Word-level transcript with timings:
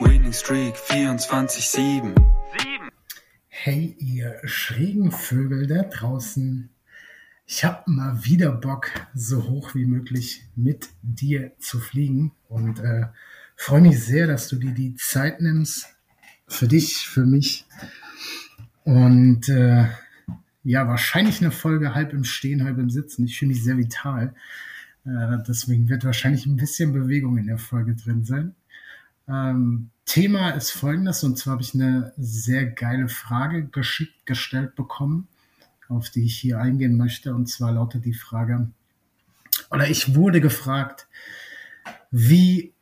Winning 0.00 0.32
Streak 0.32 0.74
24-7. 0.76 2.14
Hey, 3.48 3.94
ihr 3.98 4.40
schrägen 4.44 5.12
Vögel 5.12 5.66
da 5.66 5.82
draußen. 5.82 6.70
Ich 7.46 7.64
habe 7.64 7.90
mal 7.90 8.24
wieder 8.24 8.52
Bock, 8.52 8.90
so 9.14 9.44
hoch 9.48 9.74
wie 9.74 9.84
möglich 9.84 10.44
mit 10.56 10.88
dir 11.02 11.52
zu 11.58 11.78
fliegen 11.80 12.32
und 12.48 12.80
äh, 12.80 13.06
freue 13.56 13.82
mich 13.82 14.02
sehr, 14.02 14.26
dass 14.26 14.48
du 14.48 14.56
dir 14.56 14.72
die 14.72 14.94
Zeit 14.94 15.40
nimmst. 15.40 15.86
Für 16.48 16.66
dich, 16.66 17.06
für 17.06 17.26
mich. 17.26 17.66
Und 18.84 19.48
äh, 19.48 19.86
ja, 20.64 20.88
wahrscheinlich 20.88 21.40
eine 21.40 21.50
Folge 21.50 21.94
halb 21.94 22.12
im 22.12 22.24
Stehen, 22.24 22.64
halb 22.64 22.78
im 22.78 22.90
Sitzen. 22.90 23.24
Ich 23.24 23.38
fühle 23.38 23.50
mich 23.50 23.62
sehr 23.62 23.76
vital. 23.76 24.34
Äh, 25.04 25.38
deswegen 25.46 25.88
wird 25.88 26.04
wahrscheinlich 26.04 26.46
ein 26.46 26.56
bisschen 26.56 26.92
Bewegung 26.92 27.36
in 27.38 27.46
der 27.46 27.58
Folge 27.58 27.94
drin 27.94 28.24
sein. 28.24 28.54
Ähm, 29.30 29.90
Thema 30.04 30.50
ist 30.50 30.72
folgendes, 30.72 31.22
und 31.22 31.38
zwar 31.38 31.52
habe 31.52 31.62
ich 31.62 31.74
eine 31.74 32.12
sehr 32.16 32.66
geile 32.66 33.08
Frage 33.08 33.66
geschickt 33.66 34.26
gestellt 34.26 34.74
bekommen 34.74 35.28
auf 35.90 36.10
die 36.10 36.24
ich 36.24 36.38
hier 36.38 36.58
eingehen 36.60 36.96
möchte. 36.96 37.34
Und 37.34 37.46
zwar 37.46 37.72
lautet 37.72 38.04
die 38.04 38.14
Frage, 38.14 38.70
oder 39.70 39.88
ich 39.88 40.14
wurde 40.14 40.40
gefragt, 40.40 41.08
wie 42.10 42.72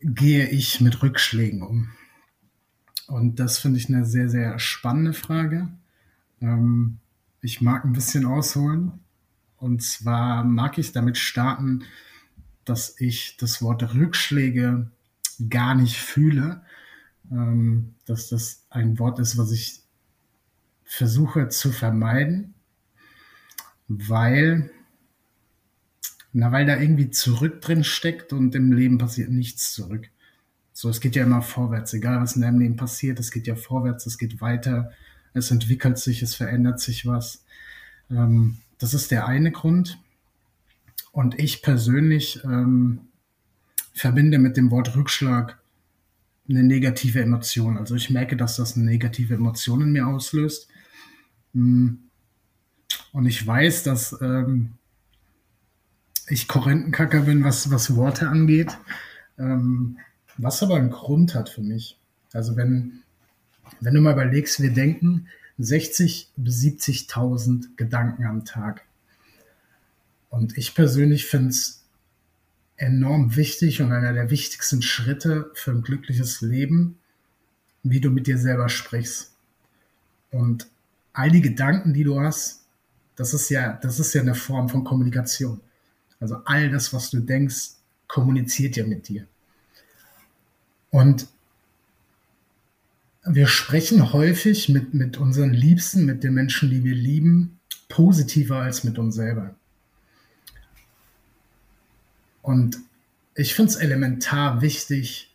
gehe 0.00 0.48
ich 0.48 0.80
mit 0.80 1.02
Rückschlägen 1.02 1.62
um? 1.62 1.90
Und 3.06 3.40
das 3.40 3.58
finde 3.58 3.78
ich 3.78 3.88
eine 3.88 4.04
sehr, 4.04 4.28
sehr 4.28 4.58
spannende 4.58 5.14
Frage. 5.14 5.68
Ähm, 6.40 6.98
ich 7.40 7.60
mag 7.60 7.84
ein 7.84 7.94
bisschen 7.94 8.26
ausholen. 8.26 9.00
Und 9.56 9.82
zwar 9.82 10.44
mag 10.44 10.78
ich 10.78 10.92
damit 10.92 11.16
starten, 11.16 11.84
dass 12.64 13.00
ich 13.00 13.36
das 13.38 13.62
Wort 13.62 13.94
Rückschläge 13.94 14.90
gar 15.48 15.74
nicht 15.74 15.96
fühle. 15.98 16.62
Ähm, 17.30 17.94
dass 18.06 18.28
das 18.28 18.64
ein 18.70 18.98
Wort 18.98 19.18
ist, 19.18 19.36
was 19.36 19.52
ich 19.52 19.82
versuche 20.84 21.48
zu 21.48 21.70
vermeiden, 21.70 22.54
weil, 23.86 24.70
na, 26.32 26.50
weil 26.50 26.64
da 26.64 26.78
irgendwie 26.78 27.10
zurück 27.10 27.60
drin 27.60 27.84
steckt 27.84 28.32
und 28.32 28.54
im 28.54 28.72
Leben 28.72 28.96
passiert 28.96 29.30
nichts 29.30 29.74
zurück. 29.74 30.08
So, 30.72 30.88
es 30.88 31.00
geht 31.00 31.16
ja 31.16 31.24
immer 31.24 31.42
vorwärts, 31.42 31.92
egal 31.92 32.20
was 32.22 32.36
in 32.36 32.42
deinem 32.42 32.60
Leben 32.60 32.76
passiert, 32.76 33.20
es 33.20 33.30
geht 33.30 33.46
ja 33.46 33.56
vorwärts, 33.56 34.06
es 34.06 34.16
geht 34.16 34.40
weiter, 34.40 34.92
es 35.34 35.50
entwickelt 35.50 35.98
sich, 35.98 36.22
es 36.22 36.34
verändert 36.34 36.80
sich 36.80 37.04
was. 37.04 37.44
Ähm, 38.10 38.58
das 38.78 38.94
ist 38.94 39.10
der 39.10 39.26
eine 39.26 39.52
Grund. 39.52 39.98
Und 41.12 41.38
ich 41.38 41.62
persönlich 41.62 42.42
ähm, 42.44 43.07
verbinde 43.98 44.38
mit 44.38 44.56
dem 44.56 44.70
Wort 44.70 44.94
Rückschlag 44.96 45.58
eine 46.48 46.62
negative 46.62 47.20
Emotion. 47.20 47.76
Also 47.76 47.94
ich 47.94 48.10
merke, 48.10 48.36
dass 48.36 48.56
das 48.56 48.76
eine 48.76 48.86
negative 48.86 49.34
Emotion 49.34 49.82
in 49.82 49.92
mir 49.92 50.06
auslöst. 50.06 50.68
Hm. 51.52 51.98
Und 53.12 53.26
ich 53.26 53.46
weiß, 53.46 53.82
dass 53.82 54.16
ähm, 54.22 54.74
ich 56.28 56.48
Korinthenkacker 56.48 57.22
bin, 57.22 57.44
was, 57.44 57.70
was 57.70 57.96
Worte 57.96 58.28
angeht. 58.28 58.78
Ähm, 59.38 59.98
was 60.36 60.62
aber 60.62 60.76
einen 60.76 60.90
Grund 60.90 61.34
hat 61.34 61.48
für 61.48 61.62
mich. 61.62 61.98
Also 62.32 62.56
wenn, 62.56 63.02
wenn 63.80 63.94
du 63.94 64.00
mal 64.00 64.12
überlegst, 64.12 64.60
wir 64.60 64.72
denken 64.72 65.26
60 65.58 66.30
bis 66.36 66.62
70.000 66.62 67.76
Gedanken 67.76 68.24
am 68.24 68.44
Tag. 68.44 68.82
Und 70.30 70.56
ich 70.56 70.74
persönlich 70.74 71.26
finde 71.26 71.48
es 71.48 71.77
enorm 72.78 73.36
wichtig 73.36 73.82
und 73.82 73.92
einer 73.92 74.12
der 74.12 74.30
wichtigsten 74.30 74.82
Schritte 74.82 75.50
für 75.54 75.72
ein 75.72 75.82
glückliches 75.82 76.40
Leben, 76.40 76.98
wie 77.82 78.00
du 78.00 78.10
mit 78.10 78.26
dir 78.26 78.38
selber 78.38 78.68
sprichst. 78.68 79.32
Und 80.30 80.68
all 81.12 81.30
die 81.30 81.40
Gedanken, 81.40 81.92
die 81.92 82.04
du 82.04 82.20
hast, 82.20 82.62
das 83.16 83.34
ist 83.34 83.50
ja, 83.50 83.72
das 83.82 83.98
ist 83.98 84.14
ja 84.14 84.22
eine 84.22 84.34
Form 84.34 84.68
von 84.68 84.84
Kommunikation. 84.84 85.60
Also 86.20 86.36
all 86.44 86.70
das, 86.70 86.92
was 86.92 87.10
du 87.10 87.18
denkst, 87.20 87.70
kommuniziert 88.06 88.76
ja 88.76 88.86
mit 88.86 89.08
dir. 89.08 89.26
Und 90.90 91.26
wir 93.24 93.46
sprechen 93.46 94.12
häufig 94.12 94.68
mit, 94.68 94.94
mit 94.94 95.18
unseren 95.18 95.52
Liebsten, 95.52 96.06
mit 96.06 96.22
den 96.22 96.34
Menschen, 96.34 96.70
die 96.70 96.84
wir 96.84 96.94
lieben, 96.94 97.58
positiver 97.88 98.60
als 98.60 98.84
mit 98.84 98.98
uns 98.98 99.16
selber. 99.16 99.54
Und 102.42 102.78
ich 103.34 103.54
finde 103.54 103.72
es 103.72 103.76
elementar 103.76 104.60
wichtig, 104.62 105.34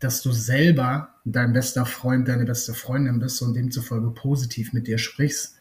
dass 0.00 0.22
du 0.22 0.32
selber 0.32 1.14
dein 1.24 1.52
bester 1.52 1.84
Freund, 1.86 2.28
deine 2.28 2.44
beste 2.44 2.74
Freundin 2.74 3.18
bist 3.18 3.42
und 3.42 3.54
demzufolge 3.54 4.10
positiv 4.10 4.72
mit 4.72 4.86
dir 4.86 4.98
sprichst. 4.98 5.56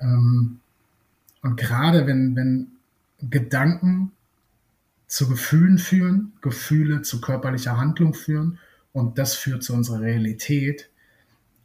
Ähm, 0.00 0.60
und 1.42 1.56
gerade 1.56 2.06
wenn, 2.06 2.34
wenn 2.36 2.68
Gedanken 3.20 4.12
zu 5.06 5.28
Gefühlen 5.28 5.78
führen, 5.78 6.32
Gefühle 6.40 7.02
zu 7.02 7.20
körperlicher 7.20 7.76
Handlung 7.76 8.14
führen 8.14 8.58
und 8.92 9.18
das 9.18 9.34
führt 9.34 9.62
zu 9.62 9.74
unserer 9.74 10.00
Realität, 10.00 10.88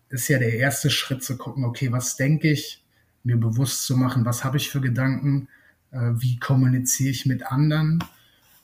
ist 0.09 0.27
ja 0.27 0.39
der 0.39 0.53
erste 0.53 0.89
Schritt 0.89 1.23
zu 1.23 1.37
gucken, 1.37 1.63
okay, 1.63 1.91
was 1.91 2.15
denke 2.15 2.51
ich, 2.51 2.83
mir 3.23 3.37
bewusst 3.37 3.85
zu 3.85 3.97
machen, 3.97 4.25
was 4.25 4.43
habe 4.43 4.57
ich 4.57 4.69
für 4.69 4.81
Gedanken, 4.81 5.47
wie 5.91 6.37
kommuniziere 6.39 7.11
ich 7.11 7.25
mit 7.25 7.43
anderen. 7.45 8.03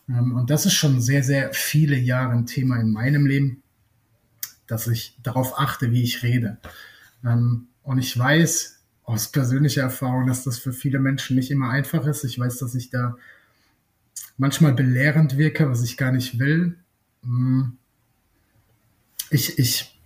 Ähm, 0.09 0.33
und 0.35 0.49
das 0.49 0.65
ist 0.65 0.73
schon 0.73 1.01
sehr, 1.01 1.23
sehr 1.23 1.53
viele 1.53 1.97
Jahre 1.97 2.33
ein 2.33 2.45
Thema 2.45 2.79
in 2.79 2.91
meinem 2.91 3.25
Leben 3.25 3.63
dass 4.67 4.87
ich 4.87 5.17
darauf 5.23 5.59
achte, 5.59 5.91
wie 5.91 6.03
ich 6.03 6.23
rede. 6.23 6.57
Ähm, 7.23 7.67
und 7.83 7.99
ich 7.99 8.17
weiß 8.17 8.79
aus 9.03 9.31
persönlicher 9.31 9.81
Erfahrung, 9.81 10.27
dass 10.27 10.43
das 10.43 10.57
für 10.57 10.73
viele 10.73 10.99
Menschen 10.99 11.35
nicht 11.35 11.51
immer 11.51 11.69
einfach 11.69 12.05
ist. 12.05 12.23
Ich 12.23 12.39
weiß, 12.39 12.57
dass 12.57 12.73
ich 12.75 12.89
da 12.89 13.15
manchmal 14.37 14.73
belehrend 14.73 15.37
wirke, 15.37 15.69
was 15.69 15.83
ich 15.83 15.97
gar 15.97 16.11
nicht 16.11 16.39
will. 16.39 16.77
Hm. 17.23 17.77
Ich, 19.29 19.59
ich, 19.59 19.99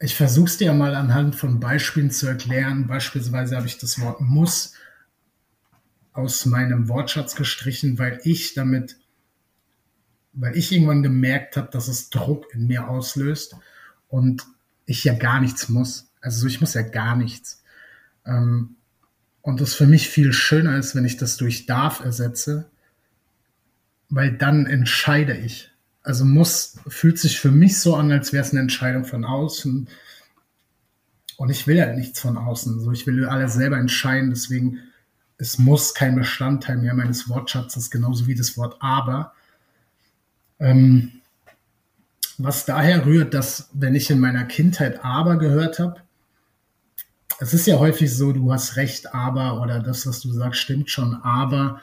ich 0.00 0.16
versuche 0.16 0.46
es 0.46 0.58
dir 0.58 0.72
mal 0.72 0.94
anhand 0.94 1.36
von 1.36 1.60
Beispielen 1.60 2.10
zu 2.10 2.26
erklären. 2.26 2.86
Beispielsweise 2.86 3.56
habe 3.56 3.66
ich 3.66 3.78
das 3.78 4.00
Wort 4.00 4.20
muss 4.20 4.74
aus 6.12 6.46
meinem 6.46 6.88
Wortschatz 6.88 7.34
gestrichen, 7.34 7.98
weil 7.98 8.20
ich 8.24 8.54
damit 8.54 8.96
weil 10.32 10.56
ich 10.56 10.72
irgendwann 10.72 11.02
gemerkt 11.02 11.56
habe, 11.56 11.68
dass 11.70 11.88
es 11.88 12.10
Druck 12.10 12.46
in 12.54 12.66
mir 12.66 12.88
auslöst 12.88 13.56
und 14.08 14.44
ich 14.86 15.04
ja 15.04 15.14
gar 15.14 15.40
nichts 15.40 15.68
muss. 15.68 16.10
Also 16.20 16.46
ich 16.46 16.60
muss 16.60 16.74
ja 16.74 16.82
gar 16.82 17.16
nichts. 17.16 17.62
Ähm, 18.24 18.76
und 19.42 19.60
das 19.60 19.74
für 19.74 19.86
mich 19.86 20.08
viel 20.08 20.32
schöner 20.32 20.78
ist, 20.78 20.94
wenn 20.94 21.04
ich 21.04 21.16
das 21.16 21.36
durch 21.36 21.66
darf 21.66 22.00
ersetze, 22.00 22.70
weil 24.08 24.32
dann 24.32 24.66
entscheide 24.66 25.36
ich. 25.36 25.70
Also 26.02 26.24
muss, 26.24 26.78
fühlt 26.88 27.18
sich 27.18 27.38
für 27.38 27.50
mich 27.50 27.78
so 27.78 27.96
an, 27.96 28.10
als 28.10 28.32
wäre 28.32 28.44
es 28.44 28.52
eine 28.52 28.60
Entscheidung 28.60 29.04
von 29.04 29.24
außen. 29.24 29.88
Und 31.36 31.50
ich 31.50 31.66
will 31.66 31.76
ja 31.76 31.92
nichts 31.92 32.20
von 32.20 32.36
außen. 32.36 32.80
So, 32.80 32.92
ich 32.92 33.06
will 33.06 33.24
alles 33.26 33.54
selber 33.54 33.78
entscheiden. 33.78 34.30
Deswegen, 34.30 34.78
es 35.42 35.58
muss 35.58 35.92
kein 35.92 36.14
Bestandteil 36.14 36.76
mehr 36.76 36.94
meines 36.94 37.28
Wortschatzes, 37.28 37.90
genauso 37.90 38.28
wie 38.28 38.36
das 38.36 38.56
Wort 38.56 38.76
aber. 38.78 39.32
Ähm, 40.60 41.20
was 42.38 42.64
daher 42.64 43.04
rührt, 43.04 43.34
dass 43.34 43.68
wenn 43.72 43.96
ich 43.96 44.08
in 44.08 44.20
meiner 44.20 44.44
Kindheit 44.44 45.04
aber 45.04 45.38
gehört 45.38 45.80
habe, 45.80 46.00
es 47.40 47.52
ist 47.52 47.66
ja 47.66 47.80
häufig 47.80 48.14
so, 48.16 48.30
du 48.32 48.52
hast 48.52 48.76
recht, 48.76 49.12
aber 49.14 49.60
oder 49.60 49.80
das, 49.80 50.06
was 50.06 50.20
du 50.20 50.30
sagst, 50.32 50.60
stimmt 50.60 50.90
schon, 50.90 51.14
aber. 51.24 51.80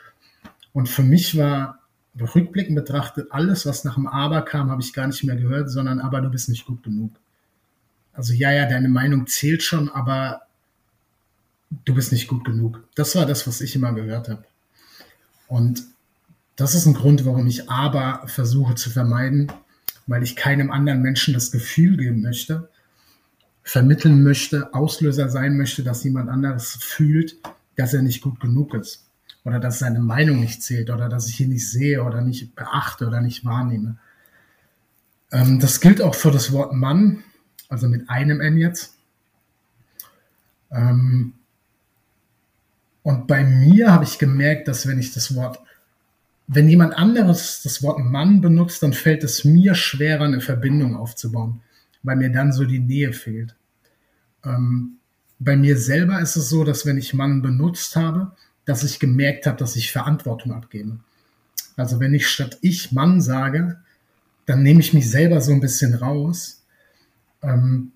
Und 0.72 0.88
für 0.88 1.04
mich 1.04 1.38
war 1.38 1.80
rückblickend 2.18 2.78
betrachtet, 2.78 3.28
alles, 3.32 3.66
was 3.66 3.84
nach 3.84 3.96
dem 3.96 4.08
Aber 4.08 4.44
kam, 4.44 4.72
habe 4.72 4.82
ich 4.82 4.94
gar 4.94 5.08
nicht 5.08 5.24
mehr 5.26 5.36
gehört, 5.36 5.70
sondern 5.70 6.00
aber 6.00 6.22
du 6.22 6.30
bist 6.30 6.48
nicht 6.48 6.66
gut 6.66 6.82
genug. 6.82 7.12
Also 8.14 8.32
ja, 8.34 8.54
ja, 8.54 8.68
deine 8.68 8.88
Meinung 8.88 9.28
zählt 9.28 9.64
schon, 9.64 9.90
aber 9.90 10.44
du 11.70 11.94
bist 11.94 12.12
nicht 12.12 12.28
gut 12.28 12.46
genug. 12.46 12.84
Das 12.96 13.16
war 13.16 13.26
das, 13.26 13.48
was 13.48 13.62
ich 13.62 13.76
immer 13.76 13.94
gehört 13.94 14.30
habe. 14.30 14.44
Und 15.48 15.84
das 16.56 16.76
ist 16.76 16.86
ein 16.86 16.94
Grund, 16.94 17.26
warum 17.26 17.48
ich 17.48 17.70
aber 17.70 18.24
versuche 18.28 18.76
zu 18.76 18.90
vermeiden, 18.90 19.52
weil 20.08 20.24
ich 20.24 20.36
keinem 20.36 20.72
anderen 20.72 21.02
Menschen 21.02 21.34
das 21.34 21.52
Gefühl 21.52 21.98
geben 21.98 22.22
möchte, 22.22 22.70
vermitteln 23.64 24.24
möchte, 24.24 24.74
Auslöser 24.74 25.30
sein 25.30 25.58
möchte, 25.58 25.84
dass 25.84 26.04
jemand 26.04 26.30
anderes 26.30 26.78
fühlt, 26.82 27.38
dass 27.78 27.94
er 27.94 28.02
nicht 28.02 28.22
gut 28.22 28.40
genug 28.40 28.74
ist 28.74 29.06
oder 29.46 29.60
dass 29.60 29.80
seine 29.80 30.00
Meinung 30.00 30.40
nicht 30.42 30.62
zählt 30.62 30.90
oder 30.90 31.08
dass 31.08 31.30
ich 31.30 31.40
ihn 31.40 31.50
nicht 31.50 31.70
sehe 31.70 32.04
oder 32.04 32.22
nicht 32.22 32.56
beachte 32.56 33.08
oder 33.08 33.22
nicht 33.22 33.46
wahrnehme. 33.46 33.98
Ähm, 35.32 35.60
das 35.60 35.80
gilt 35.80 36.02
auch 36.02 36.16
für 36.16 36.32
das 36.32 36.52
Wort 36.52 36.74
Mann, 36.74 37.24
also 37.70 37.88
mit 37.88 38.10
einem 38.10 38.42
N 38.42 38.58
jetzt. 38.58 38.96
Ähm, 40.72 41.34
und 43.04 43.28
bei 43.28 43.44
mir 43.44 43.92
habe 43.92 44.04
ich 44.04 44.20
gemerkt, 44.20 44.68
dass 44.68 44.88
wenn 44.88 45.00
ich 45.00 45.14
das 45.14 45.36
Wort, 45.36 45.60
wenn 46.48 46.68
jemand 46.68 46.96
anderes 46.96 47.62
das 47.64 47.82
Wort 47.84 48.00
Mann 48.00 48.42
benutzt, 48.42 48.84
dann 48.84 48.94
fällt 48.94 49.24
es 49.24 49.46
mir 49.46 49.76
schwerer, 49.76 50.26
eine 50.26 50.42
Verbindung 50.42 50.96
aufzubauen, 50.96 51.62
weil 52.04 52.18
mir 52.18 52.32
dann 52.32 52.52
so 52.52 52.66
die 52.66 52.80
Nähe 52.80 53.14
fehlt. 53.14 53.56
Ähm, 54.44 54.98
bei 55.40 55.56
mir 55.56 55.78
selber 55.78 56.20
ist 56.20 56.36
es 56.36 56.50
so, 56.50 56.64
dass 56.64 56.86
wenn 56.86 56.98
ich 56.98 57.14
Mann 57.14 57.42
benutzt 57.42 57.96
habe, 57.96 58.34
dass 58.66 58.84
ich 58.84 59.00
gemerkt 59.00 59.48
habe, 59.48 59.58
dass 59.58 59.76
ich 59.76 59.92
Verantwortung 59.92 60.52
abgebe. 60.52 61.00
Also 61.78 62.00
wenn 62.00 62.14
ich 62.14 62.28
statt 62.28 62.58
ich 62.62 62.92
Mann 62.92 63.22
sage, 63.22 63.80
dann 64.46 64.64
nehme 64.64 64.82
ich 64.82 64.94
mich 64.94 65.10
selber 65.10 65.40
so 65.42 65.54
ein 65.54 65.62
bisschen 65.62 65.94
raus. 65.96 66.64
Ähm, 67.42 67.94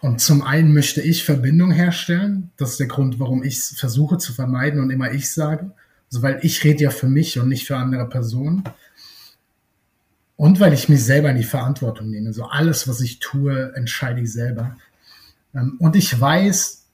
und 0.00 0.20
zum 0.20 0.42
einen 0.42 0.72
möchte 0.72 1.02
ich 1.02 1.24
Verbindung 1.24 1.72
herstellen. 1.72 2.50
Das 2.56 2.72
ist 2.72 2.80
der 2.80 2.86
Grund, 2.86 3.18
warum 3.20 3.42
ich 3.42 3.58
es 3.58 3.78
versuche 3.78 4.18
zu 4.18 4.32
vermeiden 4.32 4.80
und 4.80 4.90
immer 4.90 5.12
ich 5.12 5.30
sage. 5.30 5.72
Also 6.10 6.22
weil 6.22 6.40
ich 6.42 6.64
rede 6.64 6.84
ja 6.84 6.90
für 6.90 7.08
mich 7.08 7.38
und 7.38 7.48
nicht 7.48 7.66
für 7.66 7.76
andere 7.76 8.08
Personen. 8.08 8.64
Und 10.36 10.58
weil 10.58 10.72
ich 10.72 10.88
mich 10.88 11.04
selber 11.04 11.30
in 11.30 11.36
die 11.36 11.44
Verantwortung 11.44 12.08
nehme. 12.08 12.32
So 12.32 12.44
alles, 12.44 12.88
was 12.88 13.02
ich 13.02 13.18
tue, 13.18 13.74
entscheide 13.74 14.22
ich 14.22 14.32
selber. 14.32 14.76
Ähm, 15.54 15.76
und 15.78 15.96
ich 15.96 16.18
weiß, 16.18 16.86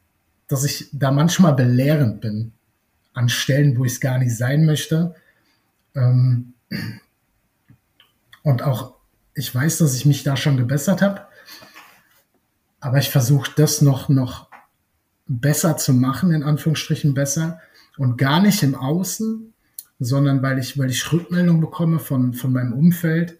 dass 0.48 0.64
ich 0.64 0.88
da 0.92 1.12
manchmal 1.12 1.54
belehrend 1.54 2.20
bin 2.20 2.52
an 3.14 3.28
Stellen, 3.28 3.78
wo 3.78 3.84
ich 3.84 3.92
es 3.92 4.00
gar 4.00 4.18
nicht 4.18 4.36
sein 4.36 4.66
möchte. 4.66 5.14
Ähm, 5.94 6.54
und 8.42 8.62
auch, 8.62 8.94
ich 9.34 9.54
weiß, 9.54 9.78
dass 9.78 9.94
ich 9.94 10.06
mich 10.06 10.24
da 10.24 10.36
schon 10.36 10.56
gebessert 10.56 11.00
habe, 11.00 11.22
aber 12.80 12.98
ich 12.98 13.10
versuche 13.10 13.50
das 13.56 13.82
noch, 13.82 14.08
noch 14.08 14.48
besser 15.26 15.76
zu 15.76 15.92
machen, 15.92 16.32
in 16.32 16.42
Anführungsstrichen 16.42 17.14
besser 17.14 17.60
und 17.96 18.16
gar 18.16 18.40
nicht 18.40 18.62
im 18.62 18.74
Außen, 18.74 19.52
sondern 19.98 20.42
weil 20.42 20.58
ich, 20.58 20.78
weil 20.78 20.90
ich 20.90 21.12
Rückmeldung 21.12 21.60
bekomme 21.60 21.98
von, 21.98 22.34
von 22.34 22.52
meinem 22.52 22.72
Umfeld, 22.72 23.38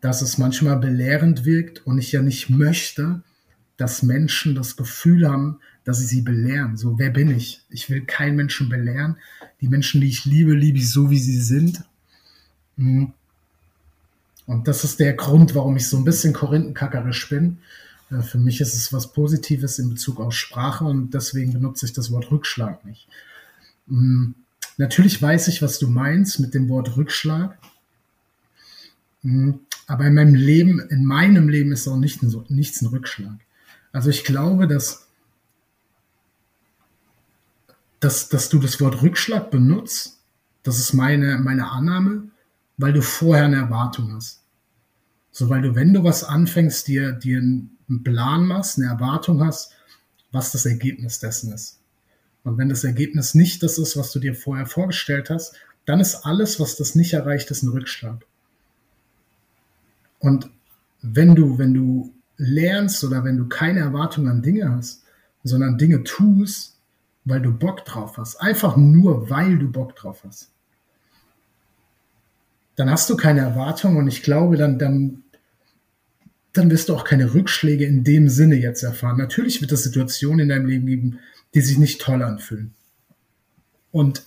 dass 0.00 0.22
es 0.22 0.38
manchmal 0.38 0.78
belehrend 0.78 1.44
wirkt 1.44 1.86
und 1.86 1.98
ich 1.98 2.12
ja 2.12 2.22
nicht 2.22 2.50
möchte, 2.50 3.22
dass 3.76 4.02
Menschen 4.02 4.54
das 4.54 4.76
Gefühl 4.76 5.28
haben, 5.28 5.60
dass 5.84 6.00
ich 6.00 6.08
sie 6.08 6.22
belehren. 6.22 6.76
So, 6.76 6.98
wer 6.98 7.10
bin 7.10 7.30
ich? 7.30 7.62
Ich 7.70 7.90
will 7.90 8.04
keinen 8.04 8.36
Menschen 8.36 8.68
belehren. 8.68 9.16
Die 9.60 9.68
Menschen, 9.68 10.00
die 10.00 10.08
ich 10.08 10.24
liebe, 10.24 10.54
liebe 10.54 10.78
ich 10.78 10.90
so, 10.90 11.10
wie 11.10 11.18
sie 11.18 11.40
sind. 11.40 11.84
Mhm. 12.76 13.12
Und 14.46 14.68
das 14.68 14.84
ist 14.84 15.00
der 15.00 15.14
Grund, 15.14 15.54
warum 15.54 15.76
ich 15.76 15.88
so 15.88 15.96
ein 15.96 16.04
bisschen 16.04 16.32
korinthenkackerisch 16.32 17.28
bin. 17.28 17.58
Äh, 18.12 18.22
für 18.22 18.38
mich 18.38 18.60
ist 18.60 18.74
es 18.74 18.92
was 18.92 19.12
Positives 19.12 19.78
in 19.78 19.90
Bezug 19.90 20.20
auf 20.20 20.34
Sprache 20.34 20.84
und 20.84 21.14
deswegen 21.14 21.52
benutze 21.52 21.86
ich 21.86 21.92
das 21.92 22.10
Wort 22.10 22.30
Rückschlag 22.30 22.84
nicht. 22.84 23.08
Mhm. 23.86 24.34
Natürlich 24.78 25.20
weiß 25.20 25.48
ich, 25.48 25.62
was 25.62 25.78
du 25.78 25.88
meinst 25.88 26.40
mit 26.40 26.54
dem 26.54 26.68
Wort 26.68 26.96
Rückschlag. 26.96 27.58
Mhm. 29.22 29.60
Aber 29.86 30.06
in 30.06 30.14
meinem 30.14 30.34
Leben, 30.34 30.80
in 30.80 31.04
meinem 31.04 31.48
Leben 31.48 31.72
ist 31.72 31.88
auch 31.88 31.96
nicht 31.96 32.22
ein, 32.22 32.34
nichts 32.48 32.80
ein 32.82 32.86
Rückschlag. 32.86 33.38
Also 33.92 34.10
ich 34.10 34.24
glaube, 34.24 34.66
dass, 34.66 35.06
dass, 38.00 38.28
dass 38.28 38.48
du 38.48 38.58
das 38.58 38.80
Wort 38.80 39.02
Rückschlag 39.02 39.50
benutzt, 39.50 40.18
das 40.62 40.78
ist 40.78 40.92
meine, 40.92 41.38
meine 41.38 41.70
Annahme, 41.70 42.28
weil 42.78 42.92
du 42.92 43.02
vorher 43.02 43.44
eine 43.44 43.56
Erwartung 43.56 44.14
hast. 44.14 44.41
So, 45.32 45.48
weil 45.48 45.62
du, 45.62 45.74
wenn 45.74 45.94
du 45.94 46.04
was 46.04 46.24
anfängst, 46.24 46.86
dir, 46.86 47.12
dir 47.12 47.38
einen 47.38 48.02
Plan 48.04 48.46
machst, 48.46 48.78
eine 48.78 48.88
Erwartung 48.88 49.42
hast, 49.42 49.72
was 50.30 50.52
das 50.52 50.66
Ergebnis 50.66 51.18
dessen 51.18 51.52
ist. 51.52 51.80
Und 52.44 52.58
wenn 52.58 52.68
das 52.68 52.84
Ergebnis 52.84 53.34
nicht 53.34 53.62
das 53.62 53.78
ist, 53.78 53.96
was 53.96 54.12
du 54.12 54.18
dir 54.18 54.34
vorher 54.34 54.66
vorgestellt 54.66 55.30
hast, 55.30 55.54
dann 55.86 56.00
ist 56.00 56.26
alles, 56.26 56.60
was 56.60 56.76
das 56.76 56.94
nicht 56.94 57.14
erreicht, 57.14 57.50
ist 57.50 57.62
ein 57.62 57.70
Rückschlag. 57.70 58.24
Und 60.18 60.50
wenn 61.00 61.34
du, 61.34 61.58
wenn 61.58 61.74
du 61.74 62.12
lernst 62.36 63.02
oder 63.04 63.24
wenn 63.24 63.38
du 63.38 63.48
keine 63.48 63.80
Erwartung 63.80 64.28
an 64.28 64.42
Dinge 64.42 64.70
hast, 64.70 65.02
sondern 65.44 65.78
Dinge 65.78 66.04
tust, 66.04 66.76
weil 67.24 67.40
du 67.40 67.52
Bock 67.52 67.84
drauf 67.84 68.18
hast, 68.18 68.36
einfach 68.36 68.76
nur 68.76 69.30
weil 69.30 69.58
du 69.58 69.70
Bock 69.70 69.96
drauf 69.96 70.22
hast, 70.24 70.50
dann 72.76 72.90
hast 72.90 73.10
du 73.10 73.16
keine 73.16 73.40
Erwartung 73.40 73.96
und 73.96 74.08
ich 74.08 74.22
glaube, 74.22 74.56
dann, 74.56 74.78
dann, 74.78 75.24
dann 76.52 76.70
wirst 76.70 76.88
du 76.88 76.94
auch 76.94 77.04
keine 77.04 77.34
Rückschläge 77.34 77.84
in 77.84 78.04
dem 78.04 78.28
Sinne 78.28 78.56
jetzt 78.56 78.82
erfahren. 78.82 79.18
Natürlich 79.18 79.60
wird 79.60 79.72
es 79.72 79.82
Situationen 79.82 80.40
in 80.40 80.48
deinem 80.48 80.66
Leben 80.66 80.86
geben, 80.86 81.18
die 81.54 81.60
sich 81.60 81.78
nicht 81.78 82.00
toll 82.00 82.22
anfühlen. 82.22 82.74
Und 83.90 84.24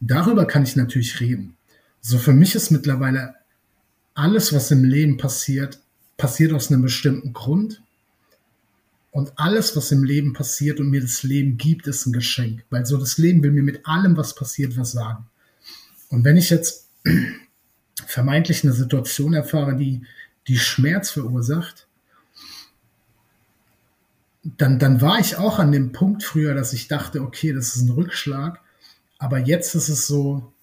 darüber 0.00 0.46
kann 0.46 0.64
ich 0.64 0.76
natürlich 0.76 1.20
reden. 1.20 1.56
So 2.00 2.18
für 2.18 2.32
mich 2.32 2.54
ist 2.54 2.70
mittlerweile 2.70 3.34
alles, 4.14 4.52
was 4.52 4.70
im 4.70 4.84
Leben 4.84 5.16
passiert, 5.16 5.80
passiert 6.16 6.52
aus 6.52 6.70
einem 6.70 6.82
bestimmten 6.82 7.32
Grund. 7.32 7.82
Und 9.10 9.32
alles, 9.36 9.74
was 9.76 9.90
im 9.90 10.04
Leben 10.04 10.34
passiert 10.34 10.80
und 10.80 10.90
mir 10.90 11.00
das 11.00 11.22
Leben 11.22 11.56
gibt, 11.56 11.86
ist 11.86 12.06
ein 12.06 12.12
Geschenk. 12.12 12.64
Weil 12.68 12.84
so 12.84 12.98
das 12.98 13.16
Leben 13.16 13.42
will 13.42 13.52
mir 13.52 13.62
mit 13.62 13.86
allem, 13.86 14.16
was 14.16 14.34
passiert, 14.34 14.76
was 14.76 14.92
sagen. 14.92 15.26
Und 16.10 16.24
wenn 16.24 16.36
ich 16.36 16.50
jetzt 16.50 16.88
vermeintlich 18.08 18.64
eine 18.64 18.72
Situation 18.72 19.34
erfahre, 19.34 19.76
die, 19.76 20.00
die 20.46 20.58
Schmerz 20.58 21.10
verursacht, 21.10 21.86
dann, 24.42 24.78
dann 24.78 25.02
war 25.02 25.18
ich 25.18 25.36
auch 25.36 25.58
an 25.58 25.72
dem 25.72 25.92
Punkt 25.92 26.22
früher, 26.22 26.54
dass 26.54 26.72
ich 26.72 26.88
dachte, 26.88 27.20
okay, 27.20 27.52
das 27.52 27.76
ist 27.76 27.82
ein 27.82 27.90
Rückschlag. 27.90 28.60
Aber 29.18 29.38
jetzt 29.38 29.74
ist 29.74 29.90
es 29.90 30.06
so, 30.06 30.54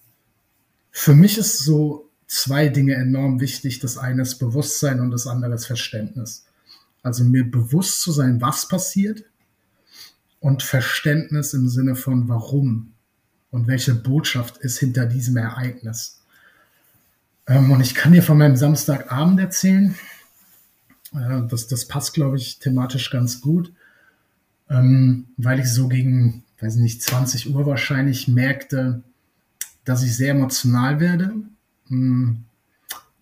für 0.89 1.13
mich 1.13 1.37
ist 1.37 1.59
so 1.59 2.09
zwei 2.25 2.67
Dinge 2.69 2.95
enorm 2.95 3.39
wichtig. 3.39 3.79
Das 3.79 3.99
eine 3.99 4.23
ist 4.23 4.39
Bewusstsein 4.39 4.99
und 4.99 5.11
das 5.11 5.27
andere 5.27 5.53
ist 5.53 5.67
Verständnis. 5.67 6.47
Also 7.03 7.23
mir 7.23 7.43
bewusst 7.43 8.01
zu 8.01 8.11
sein, 8.11 8.41
was 8.41 8.67
passiert 8.67 9.23
und 10.39 10.63
Verständnis 10.63 11.53
im 11.53 11.69
Sinne 11.69 11.95
von 11.95 12.27
warum 12.27 12.93
und 13.51 13.67
welche 13.67 13.93
Botschaft 13.93 14.57
ist 14.57 14.79
hinter 14.79 15.05
diesem 15.05 15.37
Ereignis. 15.37 16.24
Ähm, 17.47 17.71
und 17.71 17.81
ich 17.81 17.95
kann 17.95 18.13
dir 18.13 18.23
von 18.23 18.37
meinem 18.37 18.55
Samstagabend 18.55 19.39
erzählen. 19.39 19.95
Äh, 21.13 21.47
das, 21.47 21.67
das 21.67 21.87
passt, 21.87 22.13
glaube 22.13 22.37
ich, 22.37 22.59
thematisch 22.59 23.09
ganz 23.11 23.41
gut, 23.41 23.71
ähm, 24.69 25.27
weil 25.37 25.59
ich 25.59 25.71
so 25.71 25.87
gegen, 25.87 26.43
weiß 26.59 26.75
nicht, 26.77 27.01
20 27.01 27.53
Uhr 27.53 27.65
wahrscheinlich 27.65 28.27
merkte, 28.27 29.03
dass 29.83 30.03
ich 30.03 30.15
sehr 30.15 30.31
emotional 30.31 30.99
werde 30.99 31.33
hm, 31.87 32.43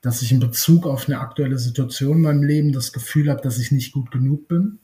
dass 0.02 0.22
ich 0.22 0.32
in 0.32 0.40
Bezug 0.40 0.86
auf 0.86 1.08
eine 1.08 1.20
aktuelle 1.20 1.58
Situation 1.58 2.18
in 2.18 2.24
meinem 2.24 2.44
Leben 2.44 2.74
das 2.74 2.92
Gefühl 2.92 3.30
habe, 3.30 3.42
dass 3.42 3.58
ich 3.58 3.72
nicht 3.72 3.94
gut 3.94 4.12
genug 4.12 4.48
bin. 4.48 4.80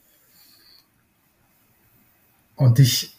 Und 2.56 2.78
ich 2.78 3.16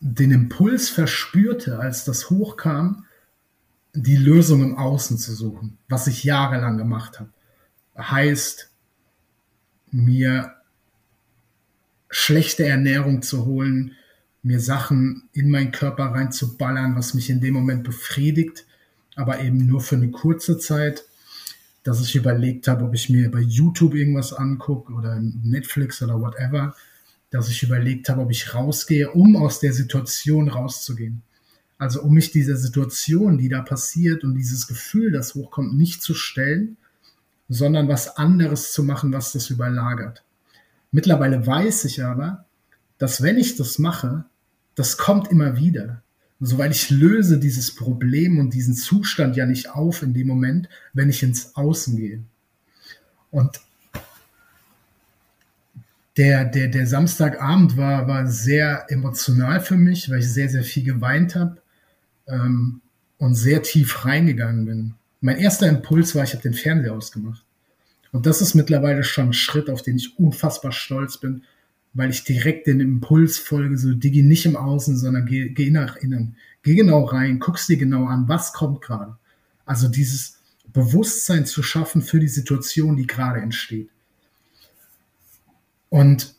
den 0.00 0.30
Impuls 0.30 0.88
verspürte, 0.88 1.78
als 1.78 2.04
das 2.04 2.30
hochkam, 2.30 3.05
die 3.96 4.16
Lösung 4.16 4.62
im 4.62 4.76
Außen 4.76 5.18
zu 5.18 5.34
suchen, 5.34 5.78
was 5.88 6.06
ich 6.06 6.22
jahrelang 6.22 6.76
gemacht 6.76 7.18
habe. 7.18 7.30
Heißt, 7.96 8.70
mir 9.90 10.52
schlechte 12.10 12.66
Ernährung 12.66 13.22
zu 13.22 13.46
holen, 13.46 13.92
mir 14.42 14.60
Sachen 14.60 15.28
in 15.32 15.50
meinen 15.50 15.72
Körper 15.72 16.04
reinzuballern, 16.04 16.94
was 16.94 17.14
mich 17.14 17.30
in 17.30 17.40
dem 17.40 17.54
Moment 17.54 17.84
befriedigt, 17.84 18.66
aber 19.16 19.40
eben 19.40 19.66
nur 19.66 19.80
für 19.80 19.96
eine 19.96 20.10
kurze 20.10 20.58
Zeit. 20.58 21.04
dass 21.86 22.00
ich 22.00 22.16
überlegt 22.16 22.66
habe, 22.66 22.84
ob 22.84 22.94
ich 22.94 23.10
mir 23.10 23.30
bei 23.30 23.38
YouTube 23.38 23.94
irgendwas 23.94 24.32
angucke 24.32 24.92
oder 24.92 25.20
Netflix 25.20 26.02
oder 26.02 26.20
whatever, 26.20 26.74
dass 27.30 27.48
ich 27.48 27.62
überlegt 27.62 28.08
habe, 28.08 28.22
ob 28.22 28.30
ich 28.32 28.54
rausgehe, 28.54 29.12
um 29.12 29.36
aus 29.36 29.60
der 29.60 29.72
Situation 29.72 30.48
rauszugehen. 30.48 31.22
Also 31.78 32.02
um 32.02 32.14
mich 32.14 32.30
dieser 32.30 32.56
Situation, 32.56 33.36
die 33.36 33.48
da 33.48 33.60
passiert 33.60 34.24
und 34.24 34.34
dieses 34.34 34.66
Gefühl, 34.66 35.12
das 35.12 35.34
hochkommt, 35.34 35.76
nicht 35.76 36.02
zu 36.02 36.14
stellen, 36.14 36.78
sondern 37.48 37.88
was 37.88 38.16
anderes 38.16 38.72
zu 38.72 38.82
machen, 38.82 39.12
was 39.12 39.32
das 39.32 39.50
überlagert. 39.50 40.24
Mittlerweile 40.90 41.46
weiß 41.46 41.84
ich 41.84 42.02
aber, 42.02 42.46
dass 42.98 43.22
wenn 43.22 43.36
ich 43.36 43.56
das 43.56 43.78
mache, 43.78 44.24
das 44.74 44.96
kommt 44.96 45.30
immer 45.30 45.56
wieder. 45.56 46.02
So, 46.40 46.58
weil 46.58 46.70
ich 46.70 46.90
löse 46.90 47.38
dieses 47.38 47.74
Problem 47.74 48.38
und 48.38 48.52
diesen 48.52 48.74
Zustand 48.74 49.36
ja 49.36 49.46
nicht 49.46 49.70
auf 49.70 50.02
in 50.02 50.12
dem 50.12 50.26
Moment, 50.26 50.68
wenn 50.92 51.08
ich 51.08 51.22
ins 51.22 51.56
Außen 51.56 51.96
gehe. 51.96 52.22
Und 53.30 53.60
der, 56.16 56.46
der, 56.46 56.68
der 56.68 56.86
Samstagabend 56.86 57.76
war, 57.76 58.08
war 58.08 58.26
sehr 58.26 58.86
emotional 58.88 59.60
für 59.60 59.76
mich, 59.76 60.10
weil 60.10 60.20
ich 60.20 60.32
sehr, 60.32 60.48
sehr 60.48 60.62
viel 60.62 60.84
geweint 60.84 61.34
habe 61.34 61.58
ähm, 62.26 62.80
und 63.18 63.34
sehr 63.34 63.62
tief 63.62 64.04
reingegangen 64.04 64.64
bin. 64.66 64.94
Mein 65.20 65.38
erster 65.38 65.68
Impuls 65.68 66.14
war, 66.14 66.24
ich 66.24 66.32
habe 66.32 66.42
den 66.42 66.54
Fernseher 66.54 66.94
ausgemacht. 66.94 67.44
Und 68.12 68.26
das 68.26 68.40
ist 68.40 68.54
mittlerweile 68.54 69.04
schon 69.04 69.28
ein 69.28 69.32
Schritt, 69.32 69.68
auf 69.68 69.82
den 69.82 69.96
ich 69.96 70.18
unfassbar 70.18 70.72
stolz 70.72 71.18
bin, 71.18 71.42
weil 71.94 72.10
ich 72.10 72.24
direkt 72.24 72.66
den 72.66 72.80
Impuls 72.80 73.38
folge, 73.38 73.78
so 73.78 73.92
Digi 73.92 74.22
nicht 74.22 74.46
im 74.46 74.56
Außen, 74.56 74.96
sondern 74.96 75.26
geh, 75.26 75.48
geh 75.48 75.70
nach 75.70 75.96
innen. 75.96 76.36
Geh 76.62 76.74
genau 76.74 77.04
rein, 77.04 77.38
guck's 77.38 77.66
dir 77.66 77.76
genau 77.76 78.06
an, 78.06 78.28
was 78.28 78.52
kommt 78.52 78.82
gerade. 78.82 79.16
Also 79.64 79.88
dieses 79.88 80.38
Bewusstsein 80.72 81.46
zu 81.46 81.62
schaffen 81.62 82.02
für 82.02 82.20
die 82.20 82.28
Situation, 82.28 82.96
die 82.96 83.06
gerade 83.06 83.40
entsteht. 83.40 83.88
Und 85.88 86.34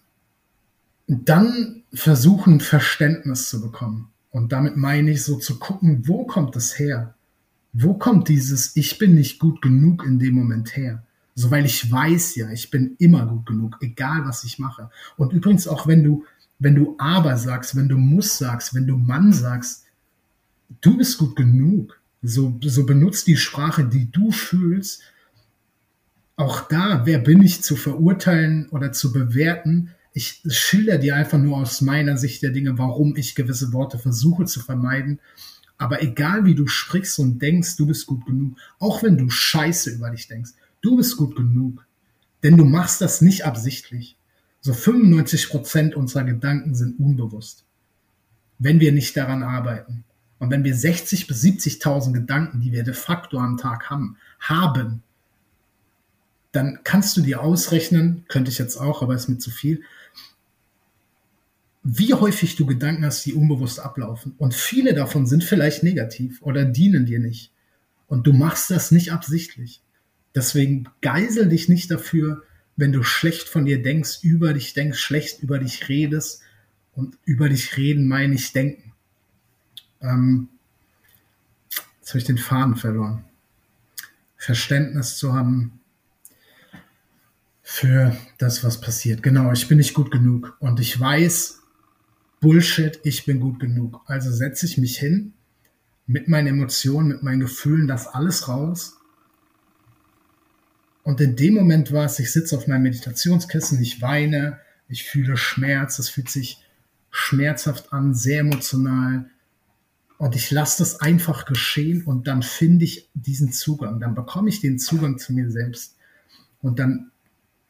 dann 1.08 1.84
versuchen, 1.94 2.60
Verständnis 2.60 3.50
zu 3.50 3.62
bekommen. 3.62 4.10
Und 4.38 4.51
damit 4.51 4.77
meine 4.77 5.10
ich 5.10 5.24
so 5.24 5.38
zu 5.38 5.58
gucken, 5.58 6.08
wo 6.08 6.24
kommt 6.24 6.56
das 6.56 6.77
her? 6.77 7.15
Wo 7.74 7.96
kommt 7.96 8.29
dieses 8.29 8.75
Ich 8.75 9.00
bin 9.00 9.15
nicht 9.15 9.39
gut 9.39 9.63
genug 9.63 10.06
in 10.06 10.20
dem 10.20 10.36
Moment 10.36 10.77
her? 10.77 11.01
So, 11.34 11.50
weil 11.50 11.65
ich 11.65 11.91
weiß 11.91 12.36
ja, 12.36 12.51
ich 12.51 12.70
bin 12.70 12.96
immer 13.00 13.25
gut 13.25 13.48
genug, 13.48 13.77
egal 13.82 14.25
was 14.25 14.44
ich 14.44 14.60
mache. 14.60 14.91
Und 15.17 15.34
übrigens 15.34 15.67
auch 15.67 15.88
wenn 15.88 16.03
du, 16.03 16.24
wenn 16.60 16.75
du 16.75 16.94
aber 17.00 17.36
sagst, 17.38 17.75
wenn 17.75 17.89
du 17.89 17.98
muss 17.98 18.38
sagst, 18.38 18.75
wenn 18.75 18.86
du 18.86 18.96
Mann 18.96 19.34
sagst, 19.34 19.86
du 20.82 20.98
bist 20.98 21.17
gut 21.17 21.36
genug. 21.36 22.00
So, 22.22 22.60
so 22.62 22.86
benutzt 22.86 23.25
die 23.25 23.38
Sprache, 23.38 23.86
die 23.86 24.12
du 24.12 24.32
fühlst. 24.32 25.01
Auch 26.36 26.62
da, 26.67 27.08
wer 27.08 27.17
bin 27.17 27.41
ich 27.41 27.63
zu 27.63 27.75
verurteilen 27.75 28.70
oder 28.70 28.91
zu 28.91 29.12
bewerten? 29.12 29.96
Ich 30.18 30.42
schilder 30.48 30.98
dir 30.98 31.16
einfach 31.16 31.38
nur 31.38 31.58
aus 31.58 31.82
meiner 31.82 32.18
Sicht 32.18 32.42
der 32.42 32.50
Dinge, 32.50 32.78
warum 32.78 33.16
ich 33.16 33.36
gewisse 33.36 33.72
Worte 33.72 34.00
versuche 34.00 34.46
zu 34.46 34.62
vermeiden. 34.62 35.20
Aber 35.78 36.02
egal 36.02 36.46
wie 36.46 36.56
du 36.56 36.66
sprichst 36.66 37.20
und 37.20 37.40
denkst, 37.40 37.76
du 37.76 37.86
bist 37.86 38.08
gut 38.08 38.26
genug, 38.26 38.58
auch 38.80 39.04
wenn 39.04 39.18
du 39.18 39.30
Scheiße 39.30 39.92
über 39.92 40.10
dich 40.10 40.28
denkst, 40.28 40.54
Du 40.82 40.98
bist 40.98 41.18
gut 41.18 41.36
genug. 41.36 41.86
Denn 42.44 42.58
du 42.58 42.66
machst 42.66 43.02
das 43.02 43.22
nicht 43.22 43.46
absichtlich. 43.46 44.16
So 44.62 44.74
95 44.74 45.50
Prozent 45.50 45.96
unserer 45.96 46.24
Gedanken 46.24 46.76
sind 46.76 47.00
unbewusst. 47.00 47.66
Wenn 48.60 48.80
wir 48.80 48.92
nicht 48.92 49.16
daran 49.18 49.44
arbeiten. 49.44 50.04
Und 50.40 50.52
wenn 50.52 50.64
wir 50.64 50.76
60 50.76 51.28
bis 51.28 51.44
70.000 51.44 52.14
Gedanken, 52.14 52.62
die 52.62 52.72
wir 52.72 52.84
de 52.84 52.94
facto 52.94 53.40
am 53.40 53.58
Tag 53.58 53.90
haben, 53.90 54.18
haben, 54.40 55.02
dann 56.52 56.80
kannst 56.84 57.18
du 57.18 57.22
dir 57.22 57.42
ausrechnen, 57.42 58.24
könnte 58.28 58.52
ich 58.52 58.58
jetzt 58.58 58.78
auch, 58.78 59.02
aber 59.02 59.16
ist 59.16 59.28
mir 59.28 59.40
zu 59.40 59.52
viel, 59.52 59.82
wie 61.89 62.13
häufig 62.13 62.58
du 62.58 62.65
Gedanken 62.65 63.06
hast, 63.06 63.25
die 63.25 63.34
unbewusst 63.34 63.79
ablaufen. 63.79 64.34
Und 64.38 64.53
viele 64.53 64.94
davon 64.94 65.25
sind 65.25 65.46
vielleicht 65.46 65.84
negativ 65.84 66.41
oder 66.41 66.65
dienen 66.65 67.06
dir 67.06 67.20
nicht. 67.20 67.53
Und 68.08 68.27
du 68.27 68.34
machst 68.34 68.70
das 68.70 68.91
nicht 68.91 69.13
absichtlich. 69.13 69.82
Deswegen 70.36 70.89
geisel 71.00 71.48
dich 71.48 71.70
nicht 71.70 71.89
dafür, 71.89 72.44
wenn 72.75 72.91
du 72.91 73.03
schlecht 73.03 73.48
von 73.48 73.63
dir 73.63 73.82
denkst, 73.82 74.20
über 74.22 74.53
dich 74.53 74.74
denkst, 74.74 75.00
schlecht 75.00 75.41
über 75.41 75.60
dich 75.60 75.88
redest. 75.88 76.41
Und 76.91 77.17
über 77.24 77.48
dich 77.48 77.77
reden 77.77 78.10
meine 78.10 78.36
ich 78.36 78.51
denken. 78.51 78.91
Ähm, 80.01 80.50
jetzt 82.00 82.10
habe 82.10 82.20
ich 82.20 82.25
den 82.25 82.38
Faden 82.38 82.75
verloren. 82.75 83.24
Verständnis 84.36 85.15
zu 85.15 85.32
haben 85.32 85.79
für 87.63 88.13
das, 88.39 88.65
was 88.65 88.82
passiert. 88.82 89.24
Genau, 89.24 89.53
ich 89.53 89.70
bin 89.70 89.77
nicht 89.77 89.94
gut 89.94 90.12
genug. 90.12 90.58
Und 90.60 90.82
ich 90.82 91.00
weiß, 91.00 91.62
Bullshit, 92.39 93.00
ich 93.03 93.25
bin 93.25 93.39
gut 93.39 93.60
genug. 93.60 94.01
Also 94.06 94.32
setze 94.32 94.65
ich 94.65 94.77
mich 94.77 94.98
hin 94.98 95.34
mit 96.06 96.27
meinen 96.27 96.48
Emotionen, 96.48 97.10
mit 97.10 97.24
meinen 97.24 97.41
Gefühlen, 97.41 97.88
das 97.88 98.08
alles 98.08 98.48
raus 98.48 98.98
und 101.08 101.22
in 101.22 101.38
dem 101.38 101.53
Moment 101.53 101.94
war 101.94 102.03
es, 102.03 102.20
ich 102.20 102.34
sitze 102.34 102.58
auf 102.58 102.67
meinem 102.67 102.84
Meditationskissen, 102.84 103.82
ich 103.82 104.01
weine, 104.01 104.60
ich 104.89 105.06
fühle 105.06 105.38
Schmerz, 105.38 106.00
es 106.00 106.10
fühlt 106.10 106.29
sich 106.29 106.62
schmerzhaft 107.12 107.94
an, 107.94 108.13
sehr 108.13 108.41
emotional. 108.41 109.29
Und 110.17 110.36
ich 110.36 110.51
lasse 110.51 110.79
das 110.79 111.00
einfach 111.00 111.46
geschehen 111.46 112.03
und 112.03 112.27
dann 112.27 112.44
finde 112.44 112.84
ich 112.84 113.10
diesen 113.13 113.53
Zugang, 113.53 114.01
dann 114.01 114.15
bekomme 114.15 114.50
ich 114.50 114.60
den 114.60 114.79
Zugang 114.79 115.17
zu 115.17 115.32
mir 115.32 115.50
selbst. 115.50 115.96
Und 116.62 116.77
dann, 116.77 117.10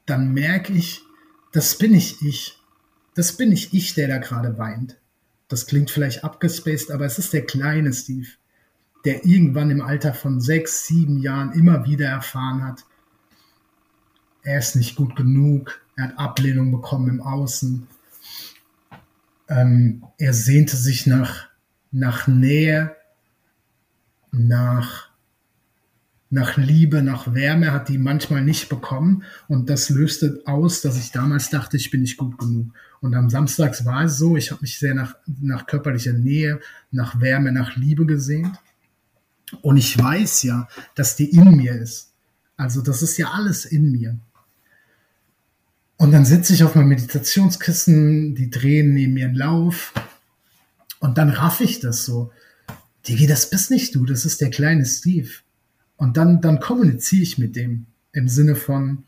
dann 0.07 0.33
merke 0.33 0.73
ich, 0.73 1.03
das 1.51 1.77
bin 1.77 1.93
ich 1.93 2.23
ich. 2.23 2.57
Das 3.17 3.35
bin 3.35 3.51
ich 3.51 3.73
ich, 3.73 3.95
der 3.95 4.07
da 4.07 4.19
gerade 4.19 4.59
weint. 4.59 4.95
Das 5.47 5.65
klingt 5.65 5.89
vielleicht 5.89 6.23
abgespaced, 6.23 6.91
aber 6.91 7.05
es 7.07 7.17
ist 7.17 7.33
der 7.33 7.47
kleine 7.47 7.91
Steve, 7.91 8.27
der 9.05 9.25
irgendwann 9.25 9.71
im 9.71 9.81
Alter 9.81 10.13
von 10.13 10.39
sechs, 10.39 10.85
sieben 10.85 11.17
Jahren 11.17 11.51
immer 11.53 11.83
wieder 11.83 12.07
erfahren 12.07 12.63
hat, 12.63 12.85
er 14.43 14.59
ist 14.59 14.75
nicht 14.75 14.95
gut 14.95 15.15
genug, 15.15 15.81
er 15.95 16.09
hat 16.09 16.19
Ablehnung 16.19 16.71
bekommen 16.71 17.09
im 17.09 17.21
Außen. 17.21 17.87
Ähm, 19.49 20.03
er 20.19 20.33
sehnte 20.33 20.77
sich 20.77 21.07
nach, 21.07 21.47
nach 21.91 22.27
Nähe, 22.27 22.95
nach, 24.31 25.06
nach 26.29 26.57
Liebe, 26.57 27.01
nach 27.01 27.33
Wärme, 27.33 27.71
hat 27.71 27.89
die 27.89 27.97
manchmal 27.97 28.43
nicht 28.43 28.69
bekommen. 28.69 29.23
Und 29.47 29.69
das 29.69 29.89
löste 29.89 30.41
aus, 30.45 30.81
dass 30.81 30.97
ich 30.97 31.11
damals 31.11 31.49
dachte, 31.49 31.77
ich 31.77 31.89
bin 31.89 32.01
nicht 32.01 32.17
gut 32.17 32.37
genug. 32.37 32.73
Und 32.99 33.15
am 33.15 33.29
Samstags 33.29 33.85
war 33.85 34.05
es 34.05 34.17
so, 34.17 34.35
ich 34.35 34.51
habe 34.51 34.61
mich 34.61 34.79
sehr 34.79 34.93
nach, 34.93 35.15
nach 35.41 35.65
körperlicher 35.65 36.13
Nähe, 36.13 36.59
nach 36.91 37.21
Wärme, 37.21 37.51
nach 37.51 37.75
Liebe 37.75 38.05
gesehnt. 38.05 38.57
Und 39.61 39.77
ich 39.77 39.97
weiß 39.97 40.43
ja, 40.43 40.67
dass 40.95 41.15
die 41.15 41.29
in 41.29 41.55
mir 41.55 41.73
ist. 41.73 42.11
Also 42.57 42.81
das 42.81 43.01
ist 43.01 43.17
ja 43.17 43.31
alles 43.31 43.65
in 43.65 43.91
mir. 43.91 44.19
Und 45.97 46.11
dann 46.11 46.25
sitze 46.25 46.53
ich 46.53 46.63
auf 46.63 46.75
meinem 46.75 46.89
Meditationskissen, 46.89 48.35
die 48.35 48.49
drehen 48.49 48.93
neben 48.93 49.13
mir 49.13 49.27
einen 49.27 49.35
Lauf 49.35 49.93
und 50.99 51.17
dann 51.17 51.29
raff 51.29 51.61
ich 51.61 51.79
das 51.79 52.05
so. 52.05 52.31
Digi, 53.07 53.25
das 53.25 53.49
bist 53.49 53.71
nicht 53.71 53.95
du, 53.95 54.05
das 54.05 54.25
ist 54.25 54.41
der 54.41 54.49
kleine 54.49 54.85
Steve. 54.85 55.29
Und 55.97 56.15
dann, 56.17 56.41
dann 56.41 56.59
kommuniziere 56.59 57.23
ich 57.23 57.37
mit 57.37 57.55
dem 57.55 57.87
im 58.13 58.29
Sinne 58.29 58.55
von, 58.55 59.03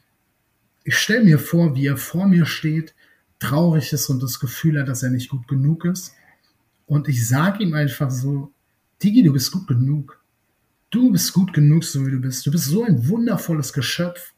ich 0.84 0.98
stelle 0.98 1.24
mir 1.24 1.40
vor, 1.40 1.76
wie 1.76 1.88
er 1.88 1.98
vor 1.98 2.28
mir 2.28 2.46
steht, 2.46 2.94
traurig 3.40 3.94
ist 3.94 4.10
und 4.10 4.22
das 4.22 4.40
Gefühl 4.40 4.80
hat, 4.80 4.88
dass 4.88 5.04
er 5.04 5.10
nicht 5.10 5.30
gut 5.30 5.48
genug 5.48 5.86
ist. 5.86 6.14
Und 6.86 7.08
ich 7.08 7.28
sage 7.28 7.64
ihm 7.64 7.74
einfach 7.74 8.12
so, 8.12 8.52
Digi, 9.02 9.24
du 9.24 9.32
bist 9.32 9.52
gut 9.52 9.68
genug. 9.68 10.20
Du 10.90 11.12
bist 11.12 11.34
gut 11.34 11.54
genug, 11.54 11.84
so 11.84 12.06
wie 12.06 12.12
du 12.12 12.20
bist. 12.20 12.46
Du 12.46 12.52
bist 12.52 12.66
so 12.66 12.84
ein 12.84 13.08
wundervolles 13.08 13.72
Geschöpf. 13.74 14.34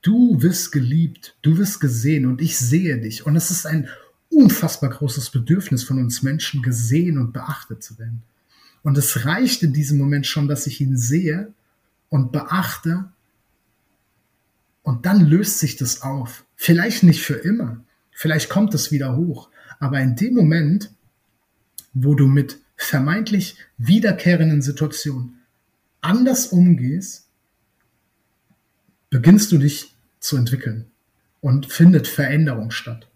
Du 0.00 0.40
wirst 0.42 0.70
geliebt, 0.70 1.36
du 1.42 1.56
wirst 1.58 1.80
gesehen 1.80 2.26
und 2.26 2.40
ich 2.40 2.58
sehe 2.58 3.00
dich. 3.00 3.26
Und 3.26 3.36
es 3.36 3.50
ist 3.50 3.66
ein 3.66 3.88
unfassbar 4.30 4.90
großes 4.90 5.30
Bedürfnis 5.30 5.82
von 5.82 5.98
uns 5.98 6.22
Menschen, 6.22 6.62
gesehen 6.62 7.18
und 7.18 7.32
beachtet 7.32 7.82
zu 7.82 7.98
werden. 7.98 8.22
Und 8.84 8.98
es 8.98 9.24
reicht 9.24 9.62
in 9.64 9.72
diesem 9.72 9.98
Moment 9.98 10.26
schon, 10.26 10.46
dass 10.46 10.68
ich 10.68 10.80
ihn 10.80 10.96
sehe 10.96 11.52
und 12.10 12.30
beachte. 12.30 13.06
Und 14.82 15.06
dann 15.06 15.24
löst 15.24 15.58
sich 15.58 15.76
das 15.76 16.02
auf. 16.02 16.44
Vielleicht 16.54 17.02
nicht 17.02 17.22
für 17.22 17.34
immer. 17.34 17.82
Vielleicht 18.12 18.50
kommt 18.50 18.74
es 18.74 18.92
wieder 18.92 19.16
hoch. 19.16 19.48
Aber 19.80 20.00
in 20.00 20.14
dem 20.14 20.34
Moment, 20.34 20.92
wo 21.94 22.14
du 22.14 22.26
mit 22.26 22.60
vermeintlich 22.76 23.56
wiederkehrenden 23.78 24.60
Situationen 24.60 25.40
anders 26.02 26.48
umgehst, 26.48 27.26
beginnst 29.08 29.50
du 29.50 29.58
dich 29.58 29.94
zu 30.20 30.36
entwickeln 30.36 30.90
und 31.40 31.72
findet 31.72 32.06
Veränderung 32.06 32.70
statt. 32.70 33.08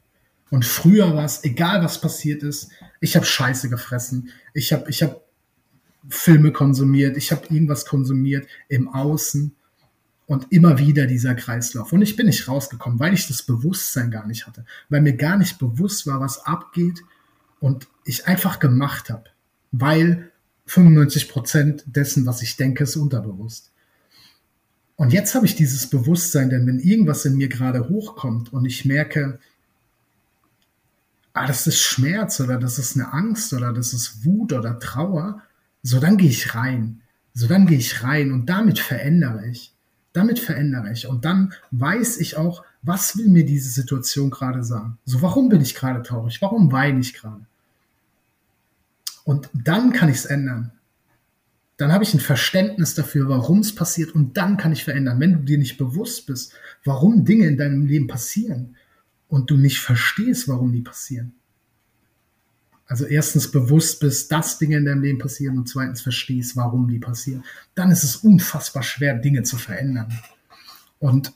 Und 0.51 0.65
früher 0.65 1.15
war 1.15 1.27
es, 1.27 1.45
egal 1.45 1.85
was 1.85 2.01
passiert 2.01 2.43
ist, 2.43 2.71
ich 3.01 3.17
habe 3.17 3.27
Scheiße 3.27 3.69
gefressen, 3.69 4.31
ich 4.55 4.73
habe 4.73 4.89
ich 4.89 5.03
hab 5.03 5.28
Filme 6.09 6.53
konsumiert, 6.53 7.17
ich 7.17 7.33
habe 7.33 7.47
irgendwas 7.51 7.85
konsumiert 7.87 8.47
im 8.69 8.89
Außen 8.89 9.55
und 10.27 10.47
immer 10.51 10.79
wieder 10.79 11.07
dieser 11.07 11.35
Kreislauf. 11.35 11.93
Und 11.93 12.03
ich 12.03 12.17
bin 12.17 12.27
nicht 12.27 12.49
rausgekommen, 12.49 12.99
weil 12.99 13.15
ich 13.15 13.29
das 13.29 13.43
Bewusstsein 13.43 14.11
gar 14.11 14.27
nicht 14.27 14.47
hatte, 14.47 14.65
weil 14.89 15.01
mir 15.01 15.17
gar 15.17 15.37
nicht 15.37 15.59
bewusst 15.59 16.07
war, 16.07 16.21
was 16.21 16.45
abgeht 16.45 17.03
und 17.61 17.89
ich 18.05 18.27
einfach 18.27 18.59
gemacht 18.59 19.11
habe, 19.11 19.25
weil 19.73 20.31
95 20.67 21.29
Prozent 21.31 21.85
dessen, 21.87 22.27
was 22.27 22.43
ich 22.43 22.57
denke, 22.57 22.85
ist 22.85 22.97
unterbewusst. 22.97 23.73
Und 24.97 25.13
jetzt 25.13 25.35
habe 25.35 25.47
ich 25.47 25.55
dieses 25.55 25.89
Bewusstsein, 25.89 26.51
denn 26.51 26.67
wenn 26.67 26.81
irgendwas 26.81 27.25
in 27.25 27.37
mir 27.37 27.49
gerade 27.49 27.89
hochkommt 27.89 28.53
und 28.53 28.67
ich 28.67 28.85
merke, 28.85 29.39
ah, 31.33 31.47
das 31.47 31.67
ist 31.67 31.81
Schmerz 31.81 32.41
oder 32.41 32.59
das 32.59 32.79
ist 32.79 32.97
eine 32.97 33.13
Angst 33.13 33.53
oder 33.53 33.73
das 33.73 33.93
ist 33.93 34.25
Wut 34.25 34.53
oder 34.53 34.79
Trauer, 34.79 35.43
so 35.89 36.01
dann 36.01 36.19
gehe 36.19 36.29
ich 36.29 36.55
rein. 36.55 37.01
So 37.33 37.47
dann 37.47 37.67
gehe 37.67 37.79
ich 37.79 38.03
rein 38.03 38.33
und 38.33 38.47
damit 38.47 38.79
verändere 38.79 39.47
ich. 39.49 39.73
Damit 40.13 40.39
verändere 40.39 40.93
ich. 40.93 41.07
Und 41.07 41.25
dann 41.25 41.55
weiß 41.71 42.19
ich 42.19 42.37
auch, 42.37 42.63
was 42.83 43.17
will 43.17 43.29
mir 43.29 43.45
diese 43.45 43.71
Situation 43.71 44.31
gerade 44.31 44.65
sagen. 44.65 44.99
So, 45.05 45.23
warum 45.23 45.49
bin 45.49 45.61
ich 45.61 45.75
gerade 45.75 46.03
traurig? 46.03 46.43
Warum 46.43 46.73
weine 46.73 47.01
ich 47.01 47.15
gerade? 47.15 47.47
Und 49.25 49.49
dann 49.55 49.93
kann 49.93 50.09
ich 50.09 50.17
es 50.17 50.27
ändern. 50.27 50.73
Dann 51.79 51.93
habe 51.93 52.05
ich 52.05 52.13
ein 52.13 52.21
Verständnis 52.21 52.95
dafür, 52.95 53.29
warum 53.29 53.61
es 53.61 53.75
passiert 53.75 54.15
und 54.15 54.37
dann 54.37 54.57
kann 54.57 54.73
ich 54.73 54.85
verändern. 54.85 55.21
Wenn 55.21 55.33
du 55.33 55.39
dir 55.41 55.59
nicht 55.59 55.79
bewusst 55.79 56.27
bist, 56.27 56.53
warum 56.85 57.25
Dinge 57.25 57.47
in 57.47 57.57
deinem 57.57 57.87
Leben 57.87 58.09
passieren 58.09 58.77
und 59.29 59.51
du 59.51 59.57
nicht 59.57 59.81
verstehst, 59.81 60.49
warum 60.49 60.73
die 60.73 60.83
passieren, 60.83 61.35
also 62.89 63.05
erstens 63.05 63.51
bewusst 63.51 64.01
bist, 64.01 64.33
dass 64.33 64.59
Dinge 64.59 64.79
in 64.79 64.87
deinem 64.87 65.03
Leben 65.03 65.19
passieren 65.19 65.59
und 65.59 65.69
zweitens 65.69 66.01
verstehst, 66.01 66.57
warum 66.57 66.89
die 66.89 66.99
passieren, 66.99 67.45
dann 67.75 67.91
ist 67.91 68.03
es 68.03 68.17
unfassbar 68.17 68.83
schwer, 68.83 69.15
Dinge 69.15 69.43
zu 69.43 69.59
verändern. 69.59 70.19
Und 70.99 71.35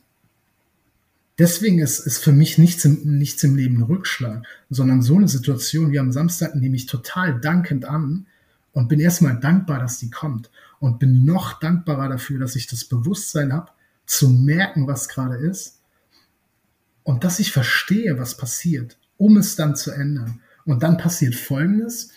deswegen 1.39 1.79
ist, 1.79 2.01
ist 2.01 2.25
für 2.25 2.33
mich 2.33 2.57
nichts 2.57 2.87
im, 2.87 3.19
nichts 3.19 3.45
im 3.45 3.55
Leben 3.55 3.77
ein 3.77 3.83
Rückschlag, 3.83 4.47
sondern 4.71 5.03
so 5.03 5.17
eine 5.17 5.29
Situation 5.29 5.93
wie 5.93 5.99
am 5.99 6.11
Samstag 6.11 6.55
nehme 6.55 6.75
ich 6.75 6.87
total 6.87 7.39
dankend 7.39 7.85
an 7.85 8.27
und 8.73 8.89
bin 8.89 8.99
erstmal 8.99 9.39
dankbar, 9.39 9.79
dass 9.79 9.99
die 9.99 10.11
kommt 10.11 10.51
und 10.81 10.99
bin 10.99 11.27
noch 11.27 11.61
dankbarer 11.61 12.09
dafür, 12.09 12.41
dass 12.41 12.57
ich 12.57 12.67
das 12.67 12.87
Bewusstsein 12.87 13.53
habe, 13.53 13.71
zu 14.07 14.31
merken, 14.31 14.87
was 14.87 15.09
gerade 15.09 15.37
ist 15.37 15.81
und 17.03 17.25
dass 17.25 17.39
ich 17.41 17.53
verstehe, 17.53 18.19
was 18.19 18.39
passiert, 18.39 18.97
um 19.19 19.37
es 19.37 19.55
dann 19.55 19.77
zu 19.77 19.91
ändern. 19.91 20.41
Und 20.65 20.83
dann 20.83 20.97
passiert 20.97 21.35
Folgendes. 21.35 22.11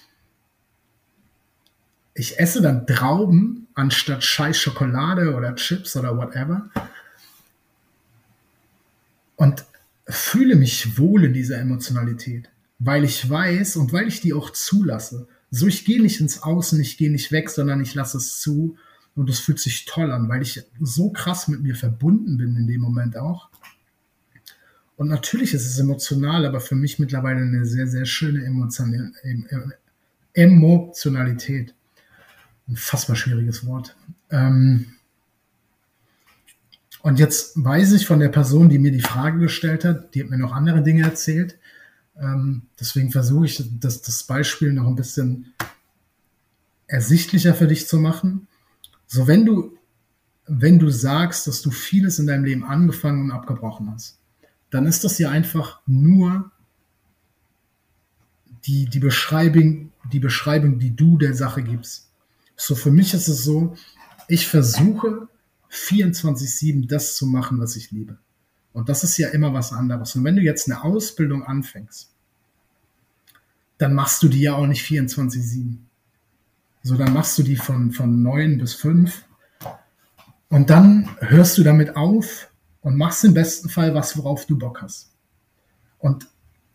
Ich 2.13 2.39
esse 2.39 2.61
dann 2.61 2.87
Trauben 2.87 3.67
anstatt 3.73 4.23
scheiß 4.23 4.57
Schokolade 4.57 5.35
oder 5.35 5.55
Chips 5.55 5.97
oder 5.97 6.17
whatever. 6.17 6.69
Und 9.35 9.65
fühle 10.07 10.55
mich 10.55 10.97
wohl 10.97 11.25
in 11.25 11.33
dieser 11.33 11.57
Emotionalität, 11.57 12.49
weil 12.79 13.03
ich 13.03 13.29
weiß 13.29 13.75
und 13.77 13.91
weil 13.91 14.07
ich 14.07 14.21
die 14.21 14.33
auch 14.33 14.51
zulasse. 14.51 15.27
So, 15.51 15.67
ich 15.67 15.83
gehe 15.85 16.01
nicht 16.01 16.21
ins 16.21 16.43
Außen, 16.43 16.79
ich 16.79 16.97
gehe 16.97 17.11
nicht 17.11 17.31
weg, 17.31 17.49
sondern 17.49 17.81
ich 17.81 17.93
lasse 17.95 18.17
es 18.17 18.39
zu. 18.39 18.77
Und 19.15 19.29
es 19.29 19.39
fühlt 19.39 19.59
sich 19.59 19.85
toll 19.85 20.11
an, 20.11 20.27
weil 20.27 20.41
ich 20.41 20.63
so 20.81 21.09
krass 21.09 21.47
mit 21.47 21.61
mir 21.61 21.75
verbunden 21.75 22.37
bin 22.37 22.55
in 22.55 22.67
dem 22.67 22.81
Moment 22.81 23.17
auch. 23.17 23.49
Und 24.97 25.09
natürlich 25.09 25.53
ist 25.53 25.65
es 25.65 25.77
emotional, 25.77 26.45
aber 26.45 26.61
für 26.61 26.75
mich 26.75 26.99
mittlerweile 26.99 27.41
eine 27.41 27.65
sehr, 27.65 27.87
sehr 27.87 28.05
schöne 28.05 28.45
Emotionalität. 30.33 31.75
Ein 32.67 32.75
fassbar 32.77 33.15
schwieriges 33.15 33.65
Wort. 33.65 33.95
Ähm 34.29 34.93
und 37.01 37.19
jetzt 37.19 37.51
weiß 37.55 37.91
ich 37.91 38.07
von 38.07 38.19
der 38.19 38.29
Person, 38.29 38.69
die 38.69 38.79
mir 38.79 38.91
die 38.91 39.01
Frage 39.01 39.37
gestellt 39.39 39.85
hat, 39.85 40.15
die 40.15 40.23
hat 40.23 40.29
mir 40.29 40.39
noch 40.39 40.53
andere 40.53 40.81
Dinge 40.81 41.03
erzählt. 41.03 41.59
Ähm 42.19 42.63
deswegen 42.79 43.11
versuche 43.11 43.45
ich, 43.45 43.61
das, 43.79 44.01
das 44.01 44.23
Beispiel 44.23 44.71
noch 44.71 44.87
ein 44.87 44.95
bisschen 44.95 45.53
ersichtlicher 46.87 47.53
für 47.53 47.67
dich 47.67 47.87
zu 47.87 47.99
machen. 47.99 48.47
So, 49.07 49.27
wenn 49.27 49.45
du, 49.45 49.77
wenn 50.47 50.79
du 50.79 50.89
sagst, 50.89 51.47
dass 51.47 51.61
du 51.61 51.69
vieles 51.69 52.17
in 52.17 52.27
deinem 52.27 52.45
Leben 52.45 52.63
angefangen 52.63 53.25
und 53.25 53.31
abgebrochen 53.31 53.91
hast, 53.91 54.17
dann 54.69 54.85
ist 54.85 55.03
das 55.03 55.17
ja 55.19 55.29
einfach 55.29 55.81
nur 55.85 56.51
die, 58.65 58.85
die, 58.87 58.99
Beschreibung, 58.99 59.91
die 60.11 60.19
Beschreibung, 60.19 60.79
die 60.79 60.95
du 60.95 61.17
der 61.17 61.33
Sache 61.33 61.63
gibst. 61.63 62.09
So, 62.55 62.75
für 62.75 62.91
mich 62.91 63.13
ist 63.13 63.27
es 63.27 63.43
so, 63.43 63.75
ich 64.27 64.47
versuche 64.47 65.27
24-7 65.71 66.87
das 66.87 67.15
zu 67.15 67.27
machen, 67.27 67.59
was 67.59 67.75
ich 67.75 67.91
liebe. 67.91 68.17
Und 68.73 68.89
das 68.89 69.03
ist 69.03 69.17
ja 69.17 69.29
immer 69.29 69.53
was 69.53 69.71
anderes. 69.71 70.15
Und 70.15 70.23
wenn 70.23 70.35
du 70.35 70.41
jetzt 70.41 70.69
eine 70.69 70.83
Ausbildung 70.83 71.43
anfängst, 71.43 72.11
dann 73.77 73.93
machst 73.93 74.23
du 74.23 74.27
die 74.27 74.41
ja 74.41 74.55
auch 74.55 74.67
nicht 74.67 74.85
24-7. 74.85 75.77
So, 76.83 76.97
dann 76.97 77.13
machst 77.13 77.37
du 77.37 77.43
die 77.43 77.55
von, 77.55 77.91
von 77.91 78.21
9 78.21 78.57
bis 78.57 78.73
5. 78.73 79.25
Und 80.49 80.69
dann 80.69 81.09
hörst 81.19 81.57
du 81.57 81.63
damit 81.63 81.95
auf, 81.95 82.49
und 82.85 82.97
machst 82.97 83.25
im 83.25 83.33
besten 83.33 83.67
Fall 83.67 83.95
was, 83.95 84.15
worauf 84.15 84.45
du 84.45 84.59
Bock 84.59 84.83
hast. 84.83 85.09
Und 85.97 86.27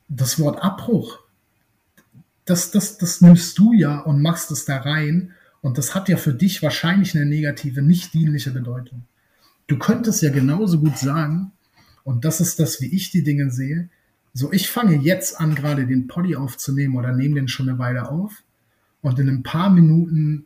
das 0.09 0.41
Wort 0.41 0.61
Abbruch, 0.61 1.21
das, 2.47 2.73
das, 2.73 2.99
das 2.99 3.21
nimmst 3.21 3.57
du 3.57 3.73
ja 3.73 4.01
und 4.01 4.21
machst 4.21 4.51
es 4.51 4.65
da 4.65 4.79
rein 4.79 5.31
und 5.61 5.79
das 5.79 5.95
hat 5.95 6.09
ja 6.09 6.17
für 6.17 6.35
dich 6.35 6.65
wahrscheinlich 6.65 7.15
eine 7.15 7.27
negative, 7.27 7.81
nicht 7.81 8.13
dienliche 8.13 8.51
Bedeutung. 8.51 9.05
Du 9.69 9.79
könntest 9.79 10.21
ja 10.21 10.31
genauso 10.31 10.81
gut 10.81 10.99
sagen, 10.99 11.53
und 12.03 12.25
das 12.25 12.41
ist 12.41 12.59
das, 12.59 12.81
wie 12.81 12.93
ich 12.93 13.13
die 13.13 13.23
Dinge 13.23 13.53
sehe, 13.53 13.89
so 14.35 14.51
ich 14.53 14.69
fange 14.69 14.97
jetzt 14.97 15.39
an, 15.39 15.55
gerade 15.55 15.87
den 15.87 16.09
Poddy 16.09 16.35
aufzunehmen 16.35 16.97
oder 16.97 17.13
nehme 17.13 17.37
den 17.37 17.47
schon 17.47 17.69
eine 17.69 17.79
Weile 17.79 18.09
auf 18.09 18.43
und 19.01 19.21
in 19.21 19.29
ein 19.29 19.45
paar 19.45 19.71
Minuten 19.71 20.45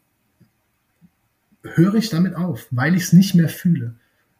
höre 1.62 1.94
ich 1.94 2.10
damit 2.10 2.34
auf, 2.34 2.66
weil 2.70 2.94
ich 2.94 3.04
es 3.04 3.12
nicht 3.14 3.34
mehr 3.34 3.48
fühle 3.48 3.94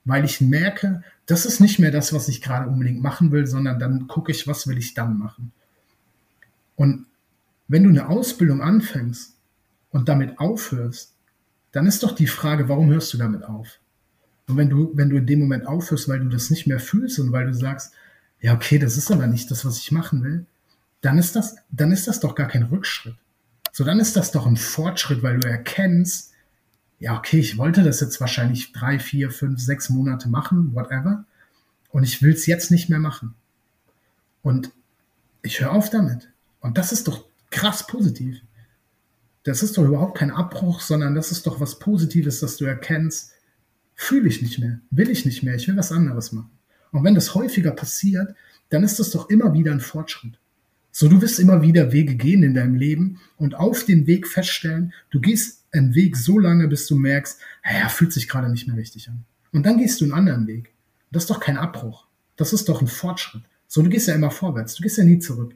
weil 0.05 0.25
ich 0.25 0.41
merke, 0.41 1.03
das 1.27 1.47
ist 1.47 1.61
nicht 1.61 1.79
mehr 1.79 1.91
das, 1.91 2.13
was 2.13 2.29
ich 2.29 2.43
gerade 2.43 2.69
unbedingt 2.69 3.03
machen 3.03 3.33
will, 3.33 3.47
sondern 3.47 3.79
dann 3.79 4.07
gucke 4.07 4.31
ich, 4.33 4.47
was 4.47 4.67
will 4.67 4.79
ich 4.79 4.95
dann 4.95 5.19
machen. 5.19 5.53
Und 6.77 7.07
wenn 7.69 7.85
du 7.85 7.91
eine 7.91 8.09
Ausbildung 8.09 8.61
anfängst 8.61 9.35
und 9.91 10.09
damit 10.09 10.39
aufhörst, 10.39 11.15
dann 11.73 11.87
ist 11.87 12.03
doch 12.03 12.13
die 12.13 12.27
Frage, 12.27 12.69
warum 12.69 12.91
hörst 12.91 13.13
du 13.15 13.19
damit 13.19 13.45
auf? 13.45 13.79
Und 14.47 14.57
wenn 14.59 14.69
du, 14.69 14.91
wenn 14.95 15.09
du 15.09 15.17
in 15.17 15.27
dem 15.27 15.41
Moment 15.41 15.67
aufhörst, 15.67 16.09
weil 16.09 16.21
du 16.21 16.29
das 16.29 16.51
nicht 16.51 16.67
mehr 16.67 16.79
fühlst 16.79 17.19
und 17.19 17.33
weil 17.33 17.47
du 17.47 17.55
sagst, 17.55 17.93
ja, 18.41 18.55
okay, 18.55 18.79
das 18.79 18.99
ist 18.99 19.11
aber 19.11 19.27
nicht 19.27 19.51
das, 19.51 19.65
was 19.65 19.79
ich 19.79 19.91
machen 19.91 20.23
will, 20.23 20.45
dann 21.01 21.17
ist 21.17 21.35
das, 21.35 21.57
dann 21.71 21.93
ist 21.93 22.07
das 22.07 22.21
doch 22.21 22.35
gar 22.35 22.49
kein 22.49 22.65
Rückschritt. 22.65 23.17
So, 23.73 23.85
dann 23.85 24.01
ist 24.01 24.17
das 24.17 24.33
doch 24.33 24.47
ein 24.47 24.57
Fortschritt, 24.57 25.23
weil 25.23 25.41
du 25.41 25.49
erkennst, 25.49 26.34
ja, 26.99 27.17
okay, 27.17 27.39
ich 27.39 27.59
wollte 27.59 27.83
das 27.83 28.01
jetzt 28.01 28.21
wahrscheinlich 28.21 28.73
drei, 28.73 28.99
vier, 28.99 29.31
fünf, 29.31 29.61
sechs 29.61 29.91
Monate 29.91 30.29
machen, 30.29 30.75
whatever. 30.75 31.25
Und 31.91 32.05
ich 32.05 32.23
will 32.23 32.33
es 32.33 32.47
jetzt 32.47 32.71
nicht 32.71 32.89
mehr 32.89 32.99
machen. 32.99 33.35
Und 34.43 34.71
ich 35.43 35.61
höre 35.61 35.73
auf 35.73 35.91
damit. 35.91 36.31
Und 36.61 36.79
das 36.79 36.93
ist 36.93 37.09
doch 37.09 37.27
krass 37.51 37.87
positiv. 37.87 38.41
Das 39.45 39.63
ist 39.63 39.77
doch 39.77 39.85
überhaupt 39.85 40.19
kein 40.19 40.31
Abbruch, 40.31 40.81
sondern 40.81 41.15
das 41.15 41.31
ist 41.31 41.47
doch 41.47 41.61
was 41.61 41.79
Positives, 41.79 42.41
dass 42.41 42.57
du 42.57 42.65
erkennst, 42.65 43.33
fühle 43.95 44.29
ich 44.29 44.43
nicht 44.43 44.59
mehr, 44.59 44.81
will 44.91 45.11
ich 45.11 45.25
nicht 45.25 45.43
mehr, 45.43 45.55
ich 45.55 45.69
will 45.69 45.77
was 45.77 45.93
anderes 45.93 46.33
machen. 46.33 46.51
Und 46.91 47.05
wenn 47.05 47.15
das 47.15 47.35
häufiger 47.35 47.73
passiert, 47.73 48.35
dann 48.71 48.83
ist 48.83 48.99
das 48.99 49.11
doch 49.11 49.29
immer 49.29 49.53
wieder 49.53 49.73
ein 49.73 49.81
Fortschritt. 49.81 50.39
So, 50.91 51.09
du 51.09 51.21
wirst 51.21 51.41
immer 51.41 51.61
wieder 51.61 51.93
Wege 51.93 52.15
gehen 52.15 52.43
in 52.43 52.55
deinem 52.55 52.77
Leben 52.77 53.21
und 53.37 53.57
auf 53.57 53.85
dem 53.85 54.07
Weg 54.07 54.27
feststellen, 54.29 54.93
du 55.11 55.21
gehst 55.21 55.64
einen 55.75 55.95
Weg 55.95 56.17
so 56.17 56.39
lange, 56.39 56.69
bis 56.69 56.87
du 56.87 56.97
merkst, 56.97 57.41
er 57.63 57.89
fühlt 57.89 58.13
sich 58.13 58.29
gerade 58.29 58.49
nicht 58.49 58.67
mehr 58.67 58.77
richtig 58.77 59.09
an. 59.09 59.25
Und 59.53 59.65
dann 59.67 59.79
gehst 59.79 60.01
du 60.01 60.05
einen 60.05 60.15
anderen 60.15 60.47
Weg. 60.47 60.73
Das 61.11 61.25
ist 61.25 61.31
doch 61.31 61.41
kein 61.41 61.57
Abbruch. 61.57 62.07
Das 62.37 62.53
ist 62.53 62.69
doch 62.69 62.81
ein 62.81 62.89
Fortschritt. 62.89 63.43
So, 63.69 63.83
du 63.83 63.89
gehst 63.89 64.09
ja 64.09 64.15
immer 64.15 64.31
vorwärts. 64.31 64.75
Du 64.75 64.83
gehst 64.83 64.99
ja 64.99 65.05
nie 65.05 65.19
zurück. 65.19 65.55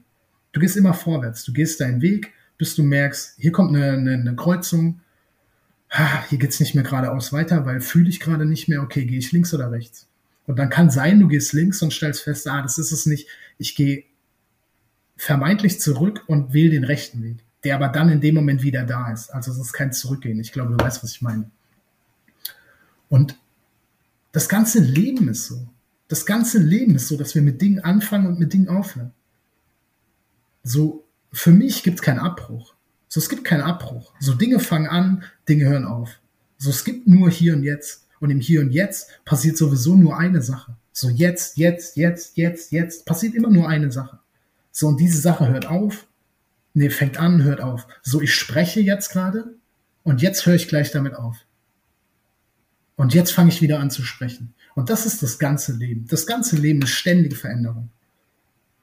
Du 0.52 0.60
gehst 0.60 0.76
immer 0.76 0.94
vorwärts. 0.94 1.44
Du 1.44 1.52
gehst 1.52 1.80
deinen 1.80 2.00
Weg, 2.00 2.32
bis 2.56 2.74
du 2.74 2.82
merkst, 2.82 3.34
hier 3.38 3.52
kommt 3.52 3.74
eine, 3.74 3.92
eine, 3.92 4.14
eine 4.14 4.36
Kreuzung. 4.36 5.00
Hier 6.28 6.38
geht's 6.38 6.60
nicht 6.60 6.74
mehr 6.74 6.84
geradeaus 6.84 7.32
weiter, 7.32 7.64
weil 7.64 7.80
fühle 7.80 8.08
ich 8.08 8.20
gerade 8.20 8.44
nicht 8.44 8.68
mehr, 8.68 8.82
okay, 8.82 9.06
gehe 9.06 9.18
ich 9.18 9.32
links 9.32 9.54
oder 9.54 9.72
rechts? 9.72 10.06
Und 10.46 10.58
dann 10.58 10.70
kann 10.70 10.90
sein, 10.90 11.20
du 11.20 11.28
gehst 11.28 11.52
links 11.52 11.82
und 11.82 11.92
stellst 11.92 12.22
fest, 12.22 12.46
ah, 12.46 12.62
das 12.62 12.78
ist 12.78 12.92
es 12.92 13.06
nicht. 13.06 13.28
Ich 13.58 13.74
gehe 13.74 14.04
vermeintlich 15.16 15.80
zurück 15.80 16.24
und 16.26 16.52
wähle 16.52 16.70
den 16.70 16.84
rechten 16.84 17.22
Weg 17.22 17.38
der 17.64 17.74
aber 17.74 17.88
dann 17.88 18.08
in 18.08 18.20
dem 18.20 18.34
Moment 18.34 18.62
wieder 18.62 18.84
da 18.84 19.12
ist. 19.12 19.30
Also 19.30 19.50
es 19.52 19.58
ist 19.58 19.72
kein 19.72 19.92
Zurückgehen. 19.92 20.40
Ich 20.40 20.52
glaube, 20.52 20.76
du 20.76 20.84
weißt, 20.84 21.02
was 21.02 21.12
ich 21.12 21.22
meine. 21.22 21.50
Und 23.08 23.38
das 24.32 24.48
ganze 24.48 24.80
Leben 24.80 25.28
ist 25.28 25.46
so. 25.46 25.68
Das 26.08 26.24
ganze 26.24 26.58
Leben 26.58 26.94
ist 26.94 27.08
so, 27.08 27.16
dass 27.16 27.34
wir 27.34 27.42
mit 27.42 27.60
Dingen 27.60 27.80
anfangen 27.80 28.26
und 28.26 28.38
mit 28.38 28.52
Dingen 28.52 28.68
aufhören. 28.68 29.12
So, 30.62 31.04
für 31.32 31.50
mich 31.50 31.82
gibt 31.82 31.98
es 31.98 32.02
keinen 32.02 32.18
Abbruch. 32.18 32.74
So, 33.08 33.20
es 33.20 33.28
gibt 33.28 33.44
keinen 33.44 33.62
Abbruch. 33.62 34.12
So, 34.20 34.34
Dinge 34.34 34.60
fangen 34.60 34.86
an, 34.86 35.24
Dinge 35.48 35.64
hören 35.64 35.84
auf. 35.84 36.20
So, 36.58 36.70
es 36.70 36.84
gibt 36.84 37.06
nur 37.06 37.30
hier 37.30 37.54
und 37.54 37.62
jetzt. 37.62 38.06
Und 38.20 38.30
im 38.30 38.40
Hier 38.40 38.60
und 38.60 38.72
Jetzt 38.72 39.10
passiert 39.24 39.56
sowieso 39.56 39.94
nur 39.94 40.18
eine 40.18 40.42
Sache. 40.42 40.76
So, 40.92 41.08
jetzt, 41.08 41.56
jetzt, 41.56 41.96
jetzt, 41.96 42.36
jetzt, 42.36 42.72
jetzt 42.72 43.06
passiert 43.06 43.34
immer 43.34 43.48
nur 43.48 43.68
eine 43.68 43.92
Sache. 43.92 44.18
So, 44.72 44.88
und 44.88 44.98
diese 44.98 45.20
Sache 45.20 45.48
hört 45.48 45.66
auf. 45.66 46.07
Nee, 46.78 46.90
fängt 46.90 47.18
an, 47.18 47.42
hört 47.42 47.60
auf. 47.60 47.88
So, 48.02 48.20
ich 48.20 48.32
spreche 48.32 48.80
jetzt 48.80 49.10
gerade 49.10 49.56
und 50.04 50.22
jetzt 50.22 50.46
höre 50.46 50.54
ich 50.54 50.68
gleich 50.68 50.92
damit 50.92 51.16
auf. 51.16 51.36
Und 52.94 53.14
jetzt 53.14 53.32
fange 53.32 53.48
ich 53.48 53.60
wieder 53.60 53.80
an 53.80 53.90
zu 53.90 54.04
sprechen. 54.04 54.54
Und 54.76 54.88
das 54.88 55.04
ist 55.04 55.20
das 55.24 55.40
ganze 55.40 55.72
Leben. 55.72 56.06
Das 56.06 56.24
ganze 56.24 56.56
Leben 56.56 56.80
ist 56.80 56.90
ständige 56.90 57.34
Veränderung. 57.34 57.90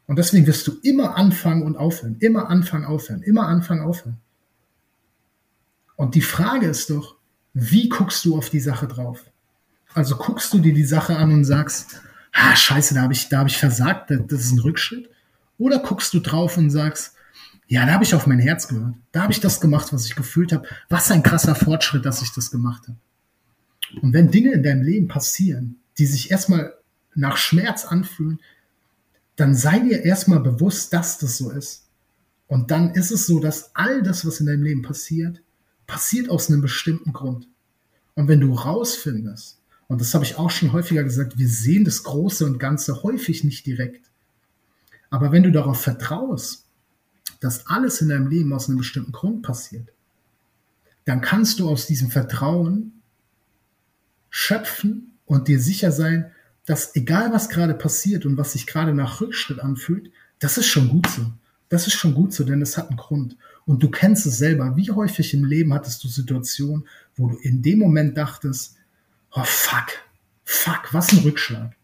Und 0.07 0.19
deswegen 0.19 0.45
wirst 0.45 0.67
du 0.67 0.73
immer 0.83 1.15
anfangen 1.15 1.63
und 1.63 1.77
aufhören. 1.77 2.17
Immer 2.19 2.49
anfangen, 2.49 2.83
aufhören. 2.83 3.21
Immer 3.21 3.47
anfangen, 3.47 3.81
aufhören. 3.81 4.17
Und 5.95 6.15
die 6.15 6.21
Frage 6.21 6.67
ist 6.67 6.89
doch, 6.89 7.15
wie 7.53 7.87
guckst 7.87 8.25
du 8.25 8.35
auf 8.35 8.49
die 8.49 8.59
Sache 8.59 8.87
drauf? 8.89 9.23
Also 9.93 10.17
guckst 10.17 10.51
du 10.53 10.59
dir 10.59 10.73
die 10.73 10.83
Sache 10.83 11.15
an 11.15 11.31
und 11.31 11.45
sagst, 11.45 12.01
ah, 12.33 12.57
scheiße, 12.57 12.93
da 12.93 13.03
habe 13.03 13.13
ich, 13.13 13.31
hab 13.31 13.47
ich 13.47 13.57
versagt, 13.57 14.11
das 14.11 14.41
ist 14.41 14.51
ein 14.51 14.59
Rückschritt. 14.59 15.09
Oder 15.57 15.79
guckst 15.79 16.13
du 16.13 16.19
drauf 16.19 16.57
und 16.57 16.69
sagst, 16.71 17.14
ja, 17.67 17.85
da 17.85 17.93
habe 17.93 18.03
ich 18.03 18.13
auf 18.13 18.27
mein 18.27 18.39
Herz 18.39 18.67
gehört. 18.67 18.95
Da 19.11 19.23
habe 19.23 19.33
ich 19.33 19.39
das 19.39 19.59
gemacht, 19.59 19.91
was 19.91 20.05
ich 20.05 20.15
gefühlt 20.15 20.53
habe. 20.53 20.67
Was 20.89 21.09
ein 21.11 21.23
krasser 21.23 21.55
Fortschritt, 21.55 22.05
dass 22.05 22.21
ich 22.21 22.31
das 22.31 22.51
gemacht 22.51 22.83
habe. 22.87 22.97
Und 24.01 24.13
wenn 24.13 24.31
Dinge 24.31 24.51
in 24.51 24.63
deinem 24.63 24.83
Leben 24.83 25.07
passieren, 25.07 25.77
die 25.97 26.05
sich 26.05 26.31
erstmal 26.31 26.73
nach 27.15 27.37
Schmerz 27.37 27.85
anfühlen, 27.85 28.39
dann 29.35 29.55
sei 29.55 29.79
dir 29.79 30.03
erstmal 30.03 30.39
bewusst, 30.39 30.93
dass 30.93 31.17
das 31.17 31.37
so 31.37 31.49
ist. 31.51 31.87
Und 32.47 32.71
dann 32.71 32.93
ist 32.93 33.11
es 33.11 33.25
so, 33.25 33.39
dass 33.39 33.75
all 33.75 34.03
das, 34.03 34.25
was 34.25 34.39
in 34.39 34.45
deinem 34.45 34.63
Leben 34.63 34.81
passiert, 34.81 35.41
passiert 35.87 36.29
aus 36.29 36.49
einem 36.49 36.61
bestimmten 36.61 37.13
Grund. 37.13 37.47
Und 38.13 38.27
wenn 38.27 38.41
du 38.41 38.53
rausfindest, 38.53 39.59
und 39.87 40.01
das 40.01 40.13
habe 40.13 40.23
ich 40.23 40.37
auch 40.37 40.51
schon 40.51 40.71
häufiger 40.71 41.03
gesagt, 41.03 41.37
wir 41.37 41.49
sehen 41.49 41.85
das 41.85 42.03
Große 42.03 42.45
und 42.45 42.59
Ganze 42.59 43.03
häufig 43.03 43.43
nicht 43.43 43.65
direkt. 43.65 44.09
Aber 45.09 45.31
wenn 45.31 45.43
du 45.43 45.51
darauf 45.51 45.81
vertraust, 45.81 46.64
dass 47.39 47.67
alles 47.67 48.01
in 48.01 48.09
deinem 48.09 48.27
Leben 48.27 48.53
aus 48.53 48.67
einem 48.67 48.77
bestimmten 48.77 49.11
Grund 49.11 49.41
passiert, 49.43 49.89
dann 51.05 51.21
kannst 51.21 51.59
du 51.59 51.69
aus 51.69 51.87
diesem 51.87 52.09
Vertrauen 52.09 53.01
schöpfen 54.29 55.13
und 55.25 55.47
dir 55.47 55.59
sicher 55.59 55.91
sein, 55.91 56.31
dass 56.65 56.95
egal 56.95 57.31
was 57.31 57.49
gerade 57.49 57.75
passiert 57.75 58.25
und 58.25 58.37
was 58.37 58.53
sich 58.53 58.65
gerade 58.65 58.93
nach 58.93 59.21
Rückschritt 59.21 59.59
anfühlt, 59.59 60.11
das 60.39 60.57
ist 60.57 60.67
schon 60.67 60.89
gut 60.89 61.07
so. 61.07 61.31
Das 61.69 61.87
ist 61.87 61.93
schon 61.93 62.13
gut 62.13 62.33
so, 62.33 62.43
denn 62.43 62.61
es 62.61 62.77
hat 62.77 62.89
einen 62.89 62.97
Grund. 62.97 63.37
Und 63.65 63.81
du 63.81 63.89
kennst 63.89 64.25
es 64.25 64.37
selber. 64.37 64.75
Wie 64.77 64.91
häufig 64.91 65.33
im 65.33 65.45
Leben 65.45 65.73
hattest 65.73 66.03
du 66.03 66.07
Situationen, 66.07 66.85
wo 67.15 67.29
du 67.29 67.37
in 67.37 67.61
dem 67.61 67.79
Moment 67.79 68.17
dachtest, 68.17 68.75
oh 69.31 69.43
fuck, 69.43 69.87
fuck, 70.43 70.93
was 70.93 71.11
ein 71.11 71.19
Rückschlag. 71.19 71.75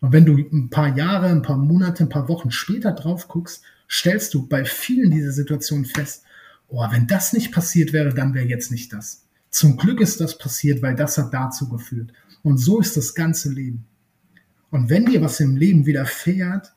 Und 0.00 0.12
wenn 0.12 0.24
du 0.24 0.36
ein 0.36 0.70
paar 0.70 0.96
Jahre, 0.96 1.26
ein 1.26 1.42
paar 1.42 1.56
Monate, 1.56 2.04
ein 2.04 2.08
paar 2.08 2.28
Wochen 2.28 2.50
später 2.50 2.92
drauf 2.92 3.28
guckst, 3.28 3.62
stellst 3.88 4.34
du 4.34 4.46
bei 4.46 4.64
vielen 4.64 5.10
dieser 5.10 5.32
Situationen 5.32 5.84
fest, 5.84 6.24
oh, 6.68 6.84
wenn 6.90 7.06
das 7.06 7.32
nicht 7.32 7.52
passiert 7.52 7.92
wäre, 7.92 8.12
dann 8.12 8.34
wäre 8.34 8.46
jetzt 8.46 8.70
nicht 8.70 8.92
das. 8.92 9.24
Zum 9.50 9.76
Glück 9.76 10.00
ist 10.00 10.20
das 10.20 10.38
passiert, 10.38 10.82
weil 10.82 10.94
das 10.94 11.16
hat 11.18 11.32
dazu 11.32 11.68
geführt. 11.68 12.12
Und 12.42 12.58
so 12.58 12.80
ist 12.80 12.96
das 12.96 13.14
ganze 13.14 13.50
Leben. 13.50 13.86
Und 14.70 14.90
wenn 14.90 15.06
dir 15.06 15.22
was 15.22 15.40
im 15.40 15.56
Leben 15.56 15.86
widerfährt, 15.86 16.74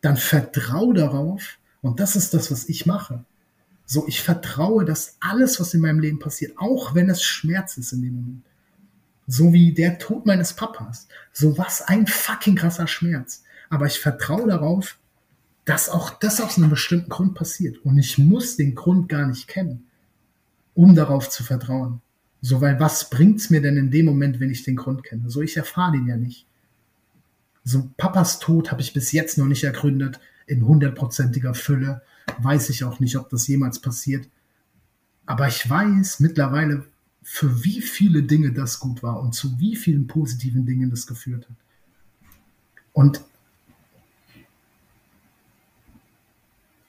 dann 0.00 0.16
vertrau 0.16 0.92
darauf. 0.92 1.58
Und 1.80 2.00
das 2.00 2.16
ist 2.16 2.32
das, 2.34 2.50
was 2.50 2.68
ich 2.68 2.86
mache. 2.86 3.24
So, 3.84 4.06
ich 4.06 4.22
vertraue, 4.22 4.84
dass 4.84 5.16
alles, 5.20 5.60
was 5.60 5.74
in 5.74 5.80
meinem 5.80 6.00
Leben 6.00 6.18
passiert, 6.18 6.56
auch 6.56 6.94
wenn 6.94 7.10
es 7.10 7.22
Schmerz 7.22 7.76
ist 7.76 7.92
in 7.92 8.02
dem 8.02 8.14
Moment, 8.14 8.44
so 9.26 9.52
wie 9.52 9.72
der 9.72 9.98
Tod 9.98 10.24
meines 10.24 10.54
Papas, 10.54 11.08
so 11.32 11.58
was 11.58 11.82
ein 11.82 12.06
fucking 12.06 12.56
krasser 12.56 12.86
Schmerz. 12.86 13.42
Aber 13.68 13.86
ich 13.86 13.98
vertraue 13.98 14.48
darauf, 14.48 14.98
dass 15.64 15.88
auch 15.88 16.10
das 16.10 16.40
aus 16.40 16.58
einem 16.58 16.70
bestimmten 16.70 17.08
Grund 17.08 17.34
passiert. 17.34 17.78
Und 17.78 17.98
ich 17.98 18.18
muss 18.18 18.56
den 18.56 18.74
Grund 18.74 19.08
gar 19.08 19.26
nicht 19.26 19.48
kennen, 19.48 19.84
um 20.74 20.94
darauf 20.94 21.30
zu 21.30 21.44
vertrauen. 21.44 22.00
So, 22.40 22.60
weil 22.60 22.80
was 22.80 23.08
bringt's 23.08 23.50
mir 23.50 23.62
denn 23.62 23.76
in 23.76 23.90
dem 23.90 24.06
Moment, 24.06 24.40
wenn 24.40 24.50
ich 24.50 24.64
den 24.64 24.76
Grund 24.76 25.04
kenne? 25.04 25.30
So, 25.30 25.42
ich 25.42 25.56
erfahre 25.56 25.92
den 25.92 26.08
ja 26.08 26.16
nicht. 26.16 26.46
So, 27.62 27.88
Papas 27.96 28.40
Tod 28.40 28.72
habe 28.72 28.82
ich 28.82 28.92
bis 28.92 29.12
jetzt 29.12 29.38
noch 29.38 29.46
nicht 29.46 29.62
ergründet 29.62 30.18
in 30.46 30.66
hundertprozentiger 30.66 31.54
Fülle. 31.54 32.02
Weiß 32.38 32.68
ich 32.70 32.82
auch 32.82 32.98
nicht, 32.98 33.16
ob 33.16 33.28
das 33.28 33.46
jemals 33.46 33.78
passiert. 33.78 34.28
Aber 35.24 35.46
ich 35.46 35.68
weiß 35.70 36.18
mittlerweile, 36.18 36.84
für 37.22 37.62
wie 37.62 37.80
viele 37.80 38.24
Dinge 38.24 38.52
das 38.52 38.80
gut 38.80 39.04
war 39.04 39.20
und 39.20 39.34
zu 39.36 39.60
wie 39.60 39.76
vielen 39.76 40.08
positiven 40.08 40.66
Dingen 40.66 40.90
das 40.90 41.06
geführt 41.06 41.48
hat. 41.48 41.56
Und 42.92 43.22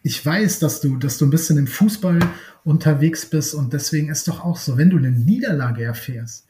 ich 0.03 0.23
weiß, 0.23 0.59
dass 0.59 0.81
du, 0.81 0.97
dass 0.97 1.17
du 1.17 1.25
ein 1.25 1.31
bisschen 1.31 1.57
im 1.57 1.67
Fußball 1.67 2.19
unterwegs 2.65 3.25
bist 3.25 3.55
und 3.55 3.71
deswegen 3.71 4.09
ist 4.09 4.27
doch 4.27 4.43
auch 4.43 4.57
so, 4.57 4.77
wenn 4.77 4.89
du 4.89 4.97
eine 4.97 5.11
Niederlage 5.11 5.83
erfährst, 5.83 6.45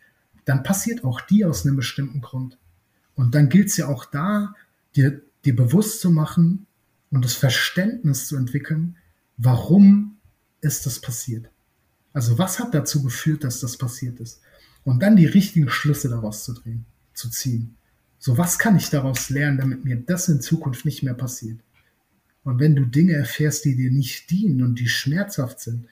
dann 0.45 0.63
passiert 0.63 1.03
auch 1.03 1.21
die 1.21 1.45
aus 1.45 1.65
einem 1.65 1.75
bestimmten 1.75 2.19
Grund. 2.19 2.57
Und 3.15 3.35
dann 3.35 3.49
gilt 3.49 3.69
es 3.69 3.77
ja 3.77 3.87
auch 3.87 4.05
da, 4.05 4.55
dir, 4.95 5.21
dir 5.45 5.55
bewusst 5.55 6.01
zu 6.01 6.09
machen 6.09 6.65
und 7.11 7.23
das 7.23 7.35
Verständnis 7.35 8.27
zu 8.27 8.35
entwickeln, 8.35 8.97
warum 9.37 10.17
ist 10.61 10.87
das 10.87 10.99
passiert. 10.99 11.47
Also 12.11 12.39
was 12.39 12.59
hat 12.59 12.73
dazu 12.73 13.03
geführt, 13.03 13.43
dass 13.43 13.59
das 13.59 13.77
passiert 13.77 14.19
ist? 14.19 14.41
Und 14.83 15.01
dann 15.03 15.15
die 15.15 15.27
richtigen 15.27 15.69
Schlüsse 15.69 16.09
daraus 16.09 16.43
zu 16.43 16.53
drehen, 16.53 16.85
zu 17.13 17.29
ziehen. 17.29 17.75
So 18.17 18.37
was 18.37 18.57
kann 18.57 18.75
ich 18.75 18.89
daraus 18.89 19.29
lernen, 19.29 19.59
damit 19.59 19.85
mir 19.85 19.97
das 19.97 20.27
in 20.27 20.41
Zukunft 20.41 20.85
nicht 20.85 21.03
mehr 21.03 21.13
passiert? 21.13 21.59
Und 22.43 22.59
wenn 22.59 22.75
du 22.75 22.85
Dinge 22.85 23.13
erfährst, 23.13 23.65
die 23.65 23.75
dir 23.75 23.91
nicht 23.91 24.29
dienen 24.29 24.63
und 24.63 24.79
die 24.79 24.89
schmerzhaft 24.89 25.59
sind, 25.59 25.85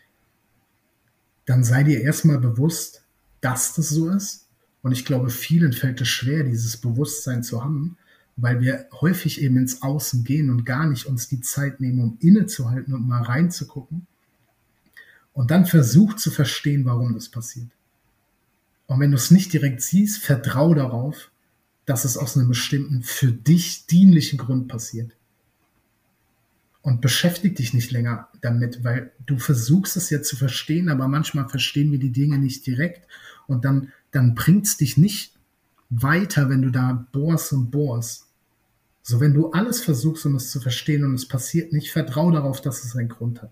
dann 1.46 1.64
sei 1.64 1.84
dir 1.84 2.02
erstmal 2.02 2.40
bewusst, 2.40 3.04
dass 3.40 3.74
das 3.74 3.90
so 3.90 4.10
ist. 4.10 4.48
Und 4.82 4.92
ich 4.92 5.06
glaube, 5.06 5.30
vielen 5.30 5.74
fällt 5.74 6.02
es 6.02 6.10
schwer, 6.10 6.44
dieses 6.44 6.78
Bewusstsein 6.78 7.44
zu 7.44 7.64
haben, 7.64 7.98
weil 8.36 8.62
wir 8.62 8.88
häufig 9.00 9.42
eben 9.42 9.58
ins 9.58 9.82
Außen 9.82 10.24
gehen 10.24 10.50
und 10.50 10.66
gar 10.66 10.88
nicht 10.88 11.06
uns 11.06 11.28
die 11.28 11.42
Zeit 11.42 11.80
nehmen, 11.80 12.00
um 12.00 12.18
innezuhalten 12.20 12.94
und 12.94 13.08
mal 13.08 13.22
reinzugucken. 13.22 14.08
Und 15.34 15.52
dann 15.52 15.66
versuch 15.66 16.16
zu 16.16 16.32
verstehen, 16.32 16.84
warum 16.86 17.14
das 17.14 17.30
passiert. 17.30 17.70
Und 18.88 19.00
wenn 19.00 19.12
du 19.12 19.18
es 19.18 19.32
nicht 19.32 19.54
direkt 19.54 19.82
siehst, 19.82 20.22
vertrau 20.22 20.74
darauf, 20.74 21.32
dass 21.86 22.04
es 22.04 22.18
aus 22.18 22.38
einem 22.38 22.50
bestimmten 22.50 23.04
für 23.04 23.32
dich 23.32 23.86
dienlichen 23.86 24.38
Grund 24.38 24.68
passiert 24.68 25.16
und 26.82 27.02
beschäftige 27.02 27.56
dich 27.56 27.74
nicht 27.74 27.92
länger 27.92 28.28
damit, 28.42 28.84
weil 28.84 29.12
du 29.26 29.38
versuchst 29.38 29.98
es 29.98 30.10
ja 30.10 30.22
zu 30.22 30.36
verstehen, 30.36 30.90
aber 30.90 31.08
manchmal 31.08 31.48
verstehen 31.48 31.92
wir 31.92 32.00
die 32.00 32.12
Dinge 32.12 32.40
nicht 32.40 32.66
direkt 32.66 33.08
und 33.48 33.66
dann, 33.66 33.92
dann 34.12 34.34
bringt 34.36 34.66
es 34.66 34.78
dich 34.78 34.98
nicht 34.98 35.34
weiter, 35.90 36.50
wenn 36.50 36.62
du 36.62 36.72
da 36.72 37.06
bohrst 37.12 37.54
und 37.54 37.70
bohrst. 37.70 38.28
So, 39.04 39.20
wenn 39.20 39.34
du 39.34 39.52
alles 39.52 39.82
versuchst, 39.82 40.26
um 40.26 40.36
es 40.36 40.52
zu 40.52 40.60
verstehen 40.60 41.04
und 41.04 41.16
es 41.16 41.28
passiert 41.28 41.74
nicht, 41.74 41.92
vertrau 41.92 42.32
darauf, 42.32 42.62
dass 42.62 42.84
es 42.84 42.96
einen 42.96 43.10
Grund 43.10 43.42
hat. 43.42 43.52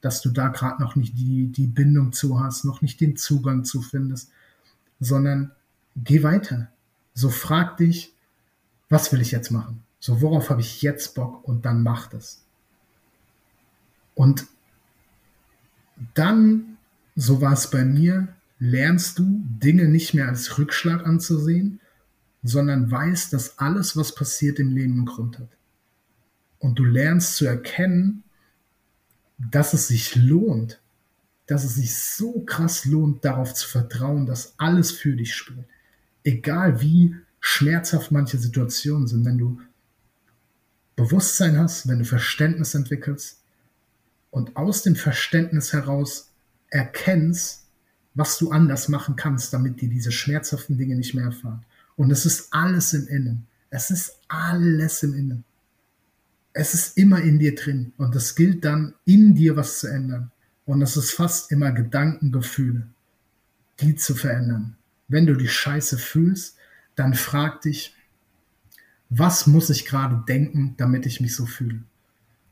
Dass 0.00 0.20
du 0.20 0.30
da 0.30 0.48
gerade 0.48 0.82
noch 0.82 0.96
nicht 0.96 1.16
die, 1.18 1.46
die 1.46 1.66
Bindung 1.66 2.12
zu 2.12 2.40
hast, 2.40 2.64
noch 2.64 2.82
nicht 2.82 3.00
den 3.00 3.16
Zugang 3.16 3.64
zu 3.64 3.82
findest, 3.82 4.30
sondern 5.00 5.52
geh 5.96 6.22
weiter. 6.22 6.68
So 7.14 7.30
frag 7.30 7.76
dich, 7.76 8.12
was 8.88 9.12
will 9.12 9.20
ich 9.20 9.30
jetzt 9.30 9.50
machen? 9.50 9.82
So, 10.00 10.20
worauf 10.20 10.50
habe 10.50 10.60
ich 10.60 10.82
jetzt 10.82 11.14
Bock? 11.14 11.46
Und 11.46 11.64
dann 11.64 11.82
mach 11.82 12.08
das. 12.08 12.45
Und 14.16 14.46
dann, 16.14 16.78
so 17.14 17.40
war 17.42 17.52
es 17.52 17.70
bei 17.70 17.84
mir, 17.84 18.28
lernst 18.58 19.18
du 19.18 19.44
Dinge 19.44 19.88
nicht 19.88 20.14
mehr 20.14 20.26
als 20.26 20.58
Rückschlag 20.58 21.06
anzusehen, 21.06 21.80
sondern 22.42 22.90
weißt, 22.90 23.32
dass 23.32 23.58
alles, 23.58 23.94
was 23.96 24.14
passiert 24.14 24.58
im 24.58 24.74
Leben 24.74 24.94
einen 24.94 25.04
Grund 25.04 25.38
hat. 25.38 25.50
Und 26.58 26.78
du 26.78 26.84
lernst 26.84 27.36
zu 27.36 27.44
erkennen, 27.44 28.24
dass 29.38 29.74
es 29.74 29.88
sich 29.88 30.16
lohnt, 30.16 30.80
dass 31.46 31.64
es 31.64 31.74
sich 31.74 31.94
so 31.94 32.40
krass 32.40 32.86
lohnt, 32.86 33.22
darauf 33.22 33.52
zu 33.52 33.68
vertrauen, 33.68 34.24
dass 34.24 34.54
alles 34.58 34.92
für 34.92 35.14
dich 35.14 35.34
spielt. 35.34 35.66
Egal 36.24 36.80
wie 36.80 37.14
schmerzhaft 37.38 38.10
manche 38.10 38.38
Situationen 38.38 39.06
sind, 39.06 39.26
wenn 39.26 39.38
du 39.38 39.60
Bewusstsein 40.96 41.58
hast, 41.58 41.86
wenn 41.86 41.98
du 41.98 42.06
Verständnis 42.06 42.74
entwickelst, 42.74 43.42
und 44.36 44.54
aus 44.54 44.82
dem 44.82 44.96
Verständnis 44.96 45.72
heraus 45.72 46.30
erkennst, 46.68 47.68
was 48.12 48.36
du 48.36 48.50
anders 48.50 48.90
machen 48.90 49.16
kannst, 49.16 49.54
damit 49.54 49.80
dir 49.80 49.88
diese 49.88 50.12
schmerzhaften 50.12 50.76
Dinge 50.76 50.94
nicht 50.94 51.14
mehr 51.14 51.24
erfahren. 51.24 51.64
Und 51.96 52.10
es 52.10 52.26
ist 52.26 52.48
alles 52.50 52.92
im 52.92 53.08
Innen. 53.08 53.46
Es 53.70 53.88
ist 53.90 54.20
alles 54.28 55.02
im 55.02 55.14
Innen. 55.14 55.44
Es 56.52 56.74
ist 56.74 56.98
immer 56.98 57.22
in 57.22 57.38
dir 57.38 57.54
drin. 57.54 57.94
Und 57.96 58.14
es 58.14 58.34
gilt 58.34 58.62
dann, 58.66 58.92
in 59.06 59.34
dir 59.34 59.56
was 59.56 59.80
zu 59.80 59.86
ändern. 59.86 60.30
Und 60.66 60.82
es 60.82 60.98
ist 60.98 61.12
fast 61.12 61.50
immer 61.50 61.72
Gedankengefühle, 61.72 62.88
die 63.80 63.96
zu 63.96 64.14
verändern. 64.14 64.76
Wenn 65.08 65.24
du 65.24 65.34
die 65.34 65.48
Scheiße 65.48 65.96
fühlst, 65.96 66.58
dann 66.94 67.14
frag 67.14 67.62
dich, 67.62 67.96
was 69.08 69.46
muss 69.46 69.70
ich 69.70 69.86
gerade 69.86 70.22
denken, 70.28 70.74
damit 70.76 71.06
ich 71.06 71.22
mich 71.22 71.34
so 71.34 71.46
fühle? 71.46 71.84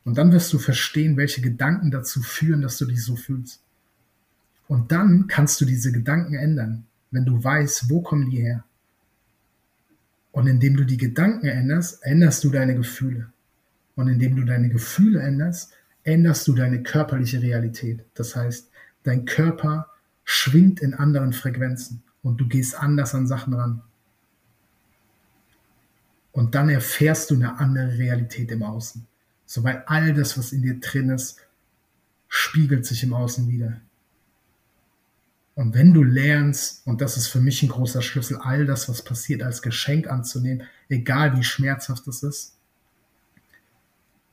Und 0.04 0.18
dann 0.18 0.32
wirst 0.32 0.52
du 0.52 0.58
verstehen, 0.58 1.16
welche 1.16 1.40
Gedanken 1.40 1.90
dazu 1.90 2.22
führen, 2.22 2.62
dass 2.62 2.78
du 2.78 2.84
dich 2.84 3.02
so 3.02 3.16
fühlst. 3.16 3.62
Und 4.68 4.92
dann 4.92 5.26
kannst 5.26 5.60
du 5.60 5.64
diese 5.64 5.92
Gedanken 5.92 6.34
ändern, 6.34 6.86
wenn 7.10 7.24
du 7.24 7.42
weißt, 7.42 7.90
wo 7.90 8.02
kommen 8.02 8.30
die 8.30 8.42
her. 8.42 8.64
Und 10.32 10.46
indem 10.46 10.76
du 10.76 10.84
die 10.84 10.96
Gedanken 10.96 11.46
änderst, 11.46 12.04
änderst 12.04 12.42
du 12.44 12.50
deine 12.50 12.74
Gefühle. 12.74 13.30
Und 13.94 14.08
indem 14.08 14.36
du 14.36 14.44
deine 14.44 14.68
Gefühle 14.68 15.20
änderst, 15.20 15.72
änderst 16.02 16.48
du 16.48 16.54
deine 16.54 16.82
körperliche 16.82 17.40
Realität. 17.40 18.04
Das 18.14 18.34
heißt, 18.34 18.68
dein 19.04 19.24
Körper 19.24 19.88
schwingt 20.24 20.80
in 20.80 20.94
anderen 20.94 21.32
Frequenzen 21.32 22.02
und 22.22 22.40
du 22.40 22.48
gehst 22.48 22.74
anders 22.74 23.14
an 23.14 23.26
Sachen 23.26 23.54
ran. 23.54 23.82
Und 26.32 26.56
dann 26.56 26.68
erfährst 26.68 27.30
du 27.30 27.36
eine 27.36 27.58
andere 27.58 27.96
Realität 27.96 28.50
im 28.50 28.64
Außen. 28.64 29.06
So, 29.54 29.62
weil 29.62 29.84
all 29.86 30.12
das, 30.14 30.36
was 30.36 30.50
in 30.50 30.62
dir 30.62 30.80
drin 30.80 31.10
ist, 31.10 31.36
spiegelt 32.26 32.84
sich 32.84 33.04
im 33.04 33.14
Außen 33.14 33.48
wieder. 33.48 33.80
Und 35.54 35.74
wenn 35.74 35.94
du 35.94 36.02
lernst, 36.02 36.84
und 36.88 37.00
das 37.00 37.16
ist 37.16 37.28
für 37.28 37.38
mich 37.38 37.62
ein 37.62 37.68
großer 37.68 38.02
Schlüssel, 38.02 38.38
all 38.38 38.66
das, 38.66 38.88
was 38.88 39.02
passiert, 39.02 39.44
als 39.44 39.62
Geschenk 39.62 40.08
anzunehmen, 40.08 40.66
egal 40.88 41.36
wie 41.36 41.44
schmerzhaft 41.44 42.04
es 42.08 42.24
ist, 42.24 42.56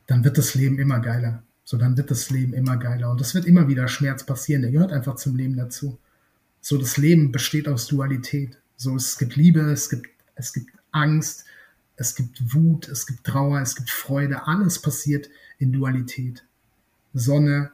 dann 0.08 0.24
wird 0.24 0.38
das 0.38 0.56
Leben 0.56 0.80
immer 0.80 0.98
geiler. 0.98 1.44
So, 1.62 1.76
dann 1.76 1.96
wird 1.96 2.10
das 2.10 2.30
Leben 2.30 2.52
immer 2.52 2.76
geiler. 2.76 3.08
Und 3.08 3.20
es 3.20 3.32
wird 3.32 3.44
immer 3.44 3.68
wieder 3.68 3.86
Schmerz 3.86 4.26
passieren. 4.26 4.62
Der 4.62 4.72
gehört 4.72 4.90
einfach 4.90 5.14
zum 5.14 5.36
Leben 5.36 5.54
dazu. 5.54 6.00
So, 6.60 6.78
das 6.78 6.96
Leben 6.96 7.30
besteht 7.30 7.68
aus 7.68 7.86
Dualität. 7.86 8.58
So, 8.76 8.96
es 8.96 9.16
gibt 9.16 9.36
Liebe, 9.36 9.60
es 9.70 9.88
gibt, 9.88 10.08
es 10.34 10.52
gibt 10.52 10.72
Angst, 10.90 11.44
es 11.96 12.14
gibt 12.14 12.54
Wut, 12.54 12.88
es 12.88 13.06
gibt 13.06 13.24
Trauer, 13.24 13.60
es 13.60 13.76
gibt 13.76 13.90
Freude. 13.90 14.46
Alles 14.46 14.80
passiert 14.80 15.28
in 15.58 15.72
Dualität. 15.72 16.44
Sonne, 17.14 17.70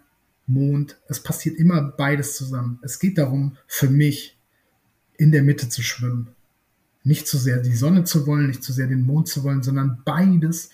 Mond, 0.46 0.98
es 1.08 1.22
passiert 1.22 1.58
immer 1.58 1.82
beides 1.82 2.36
zusammen. 2.36 2.78
Es 2.82 2.98
geht 2.98 3.18
darum, 3.18 3.56
für 3.66 3.90
mich 3.90 4.36
in 5.16 5.30
der 5.30 5.42
Mitte 5.42 5.68
zu 5.68 5.82
schwimmen. 5.82 6.28
Nicht 7.04 7.28
zu 7.28 7.38
sehr 7.38 7.58
die 7.58 7.76
Sonne 7.76 8.04
zu 8.04 8.26
wollen, 8.26 8.48
nicht 8.48 8.62
zu 8.62 8.72
sehr 8.72 8.86
den 8.86 9.02
Mond 9.02 9.28
zu 9.28 9.44
wollen, 9.44 9.62
sondern 9.62 10.02
beides, 10.04 10.70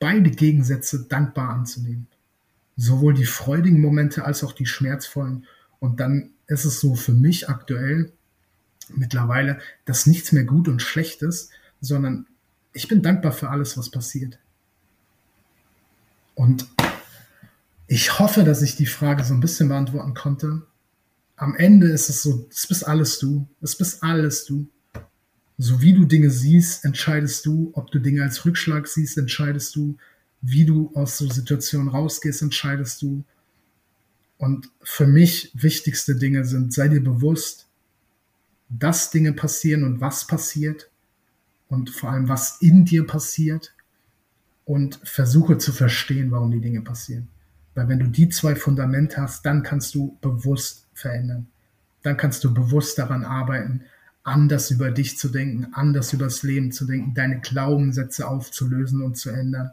beide 0.00 0.30
Gegensätze 0.30 1.06
dankbar 1.08 1.50
anzunehmen. 1.50 2.06
Sowohl 2.76 3.14
die 3.14 3.26
freudigen 3.26 3.80
Momente 3.80 4.24
als 4.24 4.42
auch 4.42 4.52
die 4.52 4.66
schmerzvollen. 4.66 5.44
Und 5.80 6.00
dann 6.00 6.30
ist 6.46 6.64
es 6.64 6.80
so 6.80 6.94
für 6.94 7.12
mich 7.12 7.48
aktuell 7.48 8.12
mittlerweile, 8.94 9.58
dass 9.84 10.06
nichts 10.06 10.32
mehr 10.32 10.44
gut 10.44 10.68
und 10.68 10.82
schlecht 10.82 11.22
ist, 11.22 11.50
sondern 11.80 12.26
ich 12.74 12.88
bin 12.88 13.02
dankbar 13.02 13.32
für 13.32 13.48
alles, 13.48 13.78
was 13.78 13.88
passiert. 13.88 14.38
Und 16.34 16.66
ich 17.86 18.18
hoffe, 18.18 18.44
dass 18.44 18.60
ich 18.60 18.76
die 18.76 18.86
Frage 18.86 19.24
so 19.24 19.32
ein 19.32 19.40
bisschen 19.40 19.68
beantworten 19.68 20.14
konnte. 20.14 20.62
Am 21.36 21.54
Ende 21.54 21.88
ist 21.88 22.08
es 22.08 22.22
so, 22.22 22.46
es 22.50 22.66
bist 22.66 22.86
alles 22.86 23.18
du. 23.20 23.46
Es 23.60 23.76
bist 23.76 24.02
alles 24.02 24.44
du. 24.44 24.68
So 25.56 25.80
wie 25.80 25.92
du 25.92 26.04
Dinge 26.04 26.30
siehst, 26.30 26.84
entscheidest 26.84 27.46
du, 27.46 27.70
ob 27.74 27.92
du 27.92 28.00
Dinge 28.00 28.24
als 28.24 28.44
Rückschlag 28.44 28.88
siehst, 28.88 29.16
entscheidest 29.16 29.76
du, 29.76 29.96
wie 30.42 30.66
du 30.66 30.90
aus 30.94 31.16
so 31.16 31.30
Situationen 31.30 31.88
rausgehst, 31.88 32.42
entscheidest 32.42 33.00
du. 33.02 33.22
Und 34.36 34.68
für 34.82 35.06
mich 35.06 35.52
wichtigste 35.54 36.16
Dinge 36.16 36.44
sind, 36.44 36.72
sei 36.74 36.88
dir 36.88 37.02
bewusst, 37.02 37.68
dass 38.68 39.12
Dinge 39.12 39.32
passieren 39.32 39.84
und 39.84 40.00
was 40.00 40.26
passiert 40.26 40.90
und 41.68 41.90
vor 41.90 42.10
allem, 42.10 42.28
was 42.28 42.60
in 42.60 42.84
dir 42.84 43.06
passiert 43.06 43.74
und 44.64 45.00
versuche 45.04 45.58
zu 45.58 45.72
verstehen, 45.72 46.30
warum 46.30 46.50
die 46.50 46.60
Dinge 46.60 46.82
passieren. 46.82 47.28
Weil 47.74 47.88
wenn 47.88 47.98
du 47.98 48.06
die 48.06 48.28
zwei 48.28 48.54
Fundamente 48.54 49.20
hast, 49.20 49.44
dann 49.44 49.62
kannst 49.62 49.94
du 49.94 50.16
bewusst 50.20 50.86
verändern. 50.94 51.48
Dann 52.02 52.16
kannst 52.16 52.44
du 52.44 52.54
bewusst 52.54 52.98
daran 52.98 53.24
arbeiten, 53.24 53.82
anders 54.22 54.70
über 54.70 54.90
dich 54.90 55.18
zu 55.18 55.28
denken, 55.28 55.68
anders 55.72 56.12
über 56.12 56.24
das 56.24 56.42
Leben 56.42 56.72
zu 56.72 56.86
denken, 56.86 57.14
deine 57.14 57.40
Glaubenssätze 57.40 58.26
aufzulösen 58.26 59.02
und 59.02 59.16
zu 59.16 59.30
ändern. 59.30 59.70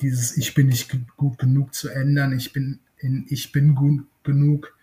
Dieses 0.00 0.36
Ich 0.36 0.54
bin 0.54 0.66
nicht 0.66 0.94
gut 1.16 1.38
genug 1.38 1.74
zu 1.74 1.88
ändern, 1.88 2.36
ich 2.36 2.52
bin 2.52 2.80
in 2.98 3.26
Ich 3.28 3.52
bin 3.52 3.74
gut 3.74 4.06
genug. 4.22 4.76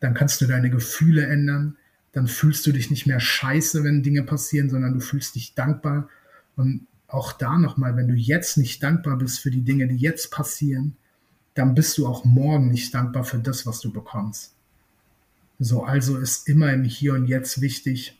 Dann 0.00 0.14
kannst 0.14 0.40
du 0.40 0.46
deine 0.46 0.70
Gefühle 0.70 1.26
ändern. 1.26 1.76
Dann 2.12 2.26
fühlst 2.26 2.66
du 2.66 2.72
dich 2.72 2.90
nicht 2.90 3.06
mehr 3.06 3.20
scheiße, 3.20 3.84
wenn 3.84 4.02
Dinge 4.02 4.22
passieren, 4.22 4.68
sondern 4.68 4.94
du 4.94 5.00
fühlst 5.00 5.34
dich 5.34 5.54
dankbar. 5.54 6.08
Und 6.56 6.86
auch 7.06 7.32
da 7.32 7.58
nochmal, 7.58 7.96
wenn 7.96 8.08
du 8.08 8.14
jetzt 8.14 8.56
nicht 8.56 8.82
dankbar 8.82 9.18
bist 9.18 9.40
für 9.40 9.50
die 9.50 9.62
Dinge, 9.62 9.86
die 9.86 9.96
jetzt 9.96 10.30
passieren, 10.30 10.96
dann 11.54 11.74
bist 11.74 11.98
du 11.98 12.06
auch 12.06 12.24
morgen 12.24 12.70
nicht 12.70 12.94
dankbar 12.94 13.24
für 13.24 13.38
das, 13.38 13.66
was 13.66 13.80
du 13.80 13.92
bekommst. 13.92 14.54
So, 15.58 15.84
also 15.84 16.16
ist 16.16 16.48
immer 16.48 16.72
im 16.72 16.84
Hier 16.84 17.14
und 17.14 17.26
Jetzt 17.26 17.60
wichtig, 17.60 18.18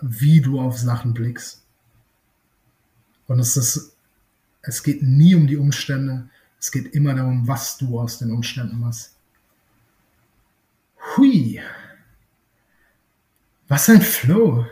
wie 0.00 0.40
du 0.40 0.60
auf 0.60 0.78
Sachen 0.78 1.14
blickst. 1.14 1.62
Und 3.26 3.38
es 3.38 3.56
ist, 3.56 3.96
es 4.62 4.82
geht 4.82 5.02
nie 5.02 5.34
um 5.34 5.46
die 5.46 5.56
Umstände, 5.56 6.28
es 6.58 6.72
geht 6.72 6.94
immer 6.94 7.14
darum, 7.14 7.46
was 7.46 7.78
du 7.78 7.98
aus 8.00 8.18
den 8.18 8.30
Umständen 8.30 8.80
machst. 8.80 9.16
Hui. 11.02 11.60
Was 13.68 13.88
ein 13.88 14.02
Flow. 14.02 14.66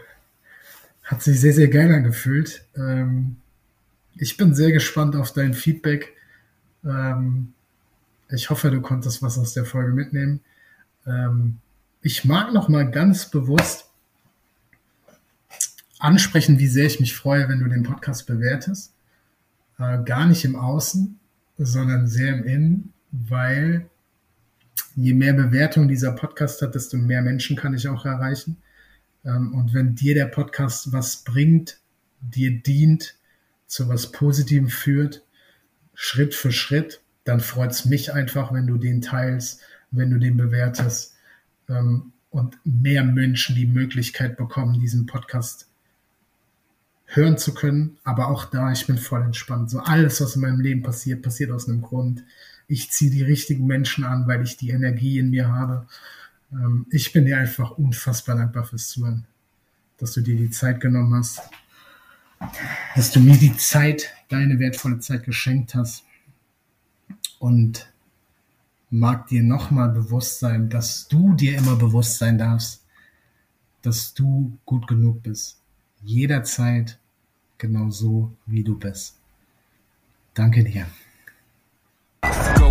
Hat 1.05 1.23
sich 1.23 1.40
sehr, 1.40 1.53
sehr 1.53 1.69
geil 1.69 1.93
angefühlt. 1.93 2.64
Ähm, 2.77 3.37
ich 4.14 4.37
bin 4.37 4.55
sehr 4.55 4.73
gespannt 4.73 5.16
auf 5.16 5.33
dein 5.33 5.55
Feedback. 5.55 6.14
Ähm, 6.85 7.53
ich 8.29 8.51
hoffe, 8.51 8.71
du 8.71 8.81
konntest 8.81 9.23
was 9.23 9.38
aus 9.38 9.55
der 9.55 9.64
Folge 9.64 9.93
mitnehmen. 9.93 10.40
Ähm, 11.07 11.59
ich 12.03 12.25
mag 12.25 12.53
noch 12.53 12.69
mal 12.69 12.88
ganz 12.90 13.31
bewusst 13.31 13.90
ansprechen, 15.99 16.59
wie 16.59 16.69
sehr 16.69 16.87
ich 16.87 17.01
mich 17.01 17.14
freue, 17.14 17.49
wenn 17.49 17.61
du 17.61 17.69
den 17.69 17.83
Podcast 17.83 18.27
bewertest. 18.27 18.93
Äh, 19.79 20.03
gar 20.05 20.27
nicht 20.27 20.45
im 20.45 20.57
Außen, 20.57 21.19
sondern 21.59 22.07
sehr 22.07 22.35
im 22.35 22.45
Innen, 22.45 22.93
weil 23.11 23.89
je 24.97 25.14
mehr 25.14 25.33
Bewertung 25.33 25.88
dieser 25.88 26.12
Podcast 26.12 26.62
hat, 26.62 26.75
desto 26.75 26.97
mehr 26.97 27.23
Menschen 27.23 27.57
kann 27.57 27.75
ich 27.75 27.88
auch 27.88 28.05
erreichen. 28.05 28.57
Ähm, 29.25 29.55
und 29.55 29.75
wenn 29.75 29.95
dir 29.95 30.14
der 30.14 30.27
Podcast 30.27 30.93
was 30.93 31.25
bringt, 31.25 31.79
dir 32.21 32.62
dient, 32.62 33.16
zu 33.66 33.88
was 33.88 34.11
Positivem 34.11 34.69
führt, 34.69 35.23
Schritt 35.95 36.35
für 36.35 36.53
Schritt, 36.53 37.01
dann 37.25 37.40
freut 37.40 37.71
es 37.71 37.85
mich 37.85 38.12
einfach, 38.12 38.53
wenn 38.53 38.66
du 38.66 38.79
den 38.79 39.01
teilst, 39.01 39.61
wenn 39.90 40.11
du 40.11 40.19
den 40.19 40.37
bewertest 40.37 41.14
ähm, 41.69 42.12
und 42.31 42.59
mehr 42.64 43.05
Menschen 43.05 43.55
die 43.55 43.66
Möglichkeit 43.66 44.37
bekommen, 44.37 44.81
diesen 44.81 45.07
Podcast 45.07 45.69
hören 47.07 47.38
zu 47.38 47.55
können. 47.55 47.99
Aber 48.05 48.29
auch 48.29 48.47
da, 48.47 48.73
ich 48.73 48.87
bin 48.87 48.99
voll 48.99 49.23
entspannt. 49.23 49.71
So 49.71 49.81
alles, 49.81 50.21
was 50.21 50.37
in 50.37 50.43
meinem 50.43 50.61
Leben 50.61 50.83
passiert, 50.83 51.23
passiert 51.23 51.51
aus 51.51 51.69
einem 51.69 51.83
Grund. 51.83 52.25
Ich 52.71 52.91
ziehe 52.91 53.11
die 53.11 53.23
richtigen 53.23 53.67
Menschen 53.67 54.05
an, 54.05 54.27
weil 54.27 54.43
ich 54.43 54.57
die 54.57 54.71
Energie 54.71 55.19
in 55.19 55.31
mir 55.31 55.49
habe. 55.49 55.87
Ähm, 56.53 56.87
ich 56.91 57.13
bin 57.13 57.27
dir 57.27 57.39
einfach 57.39 57.73
unfassbar 57.73 58.37
dankbar 58.37 58.65
fürs 58.65 58.89
Zuhören, 58.89 59.27
dass 59.99 60.13
du 60.13 60.21
dir 60.21 60.37
die 60.37 60.51
Zeit 60.51 60.81
genommen 60.81 61.15
hast 61.15 61.43
dass 62.97 63.11
du 63.13 63.21
mir 63.21 63.37
die 63.37 63.57
Zeit, 63.57 64.09
deine 64.29 64.59
wertvolle 64.59 64.99
Zeit 65.01 65.25
geschenkt 65.25 65.75
hast. 65.75 66.05
Und 67.39 67.91
mag 68.91 69.29
dir 69.29 69.43
nochmal 69.43 69.91
bewusst 69.91 70.41
sein, 70.41 70.69
dass 70.69 71.09
du 71.09 71.35
dir 71.35 71.57
immer 71.57 71.77
bewusst 71.77 72.19
sein 72.19 72.39
darfst, 72.39 72.85
dass 73.83 74.15
du 74.15 74.59
gut 74.67 74.87
genug 74.87 75.23
bist. 75.23 75.59
Jederzeit 76.03 76.99
genau 77.57 77.91
so, 77.91 78.35
wie 78.47 78.65
du 78.65 78.79
bist. 78.79 79.17
Danke 80.35 80.65
dir. 80.65 80.87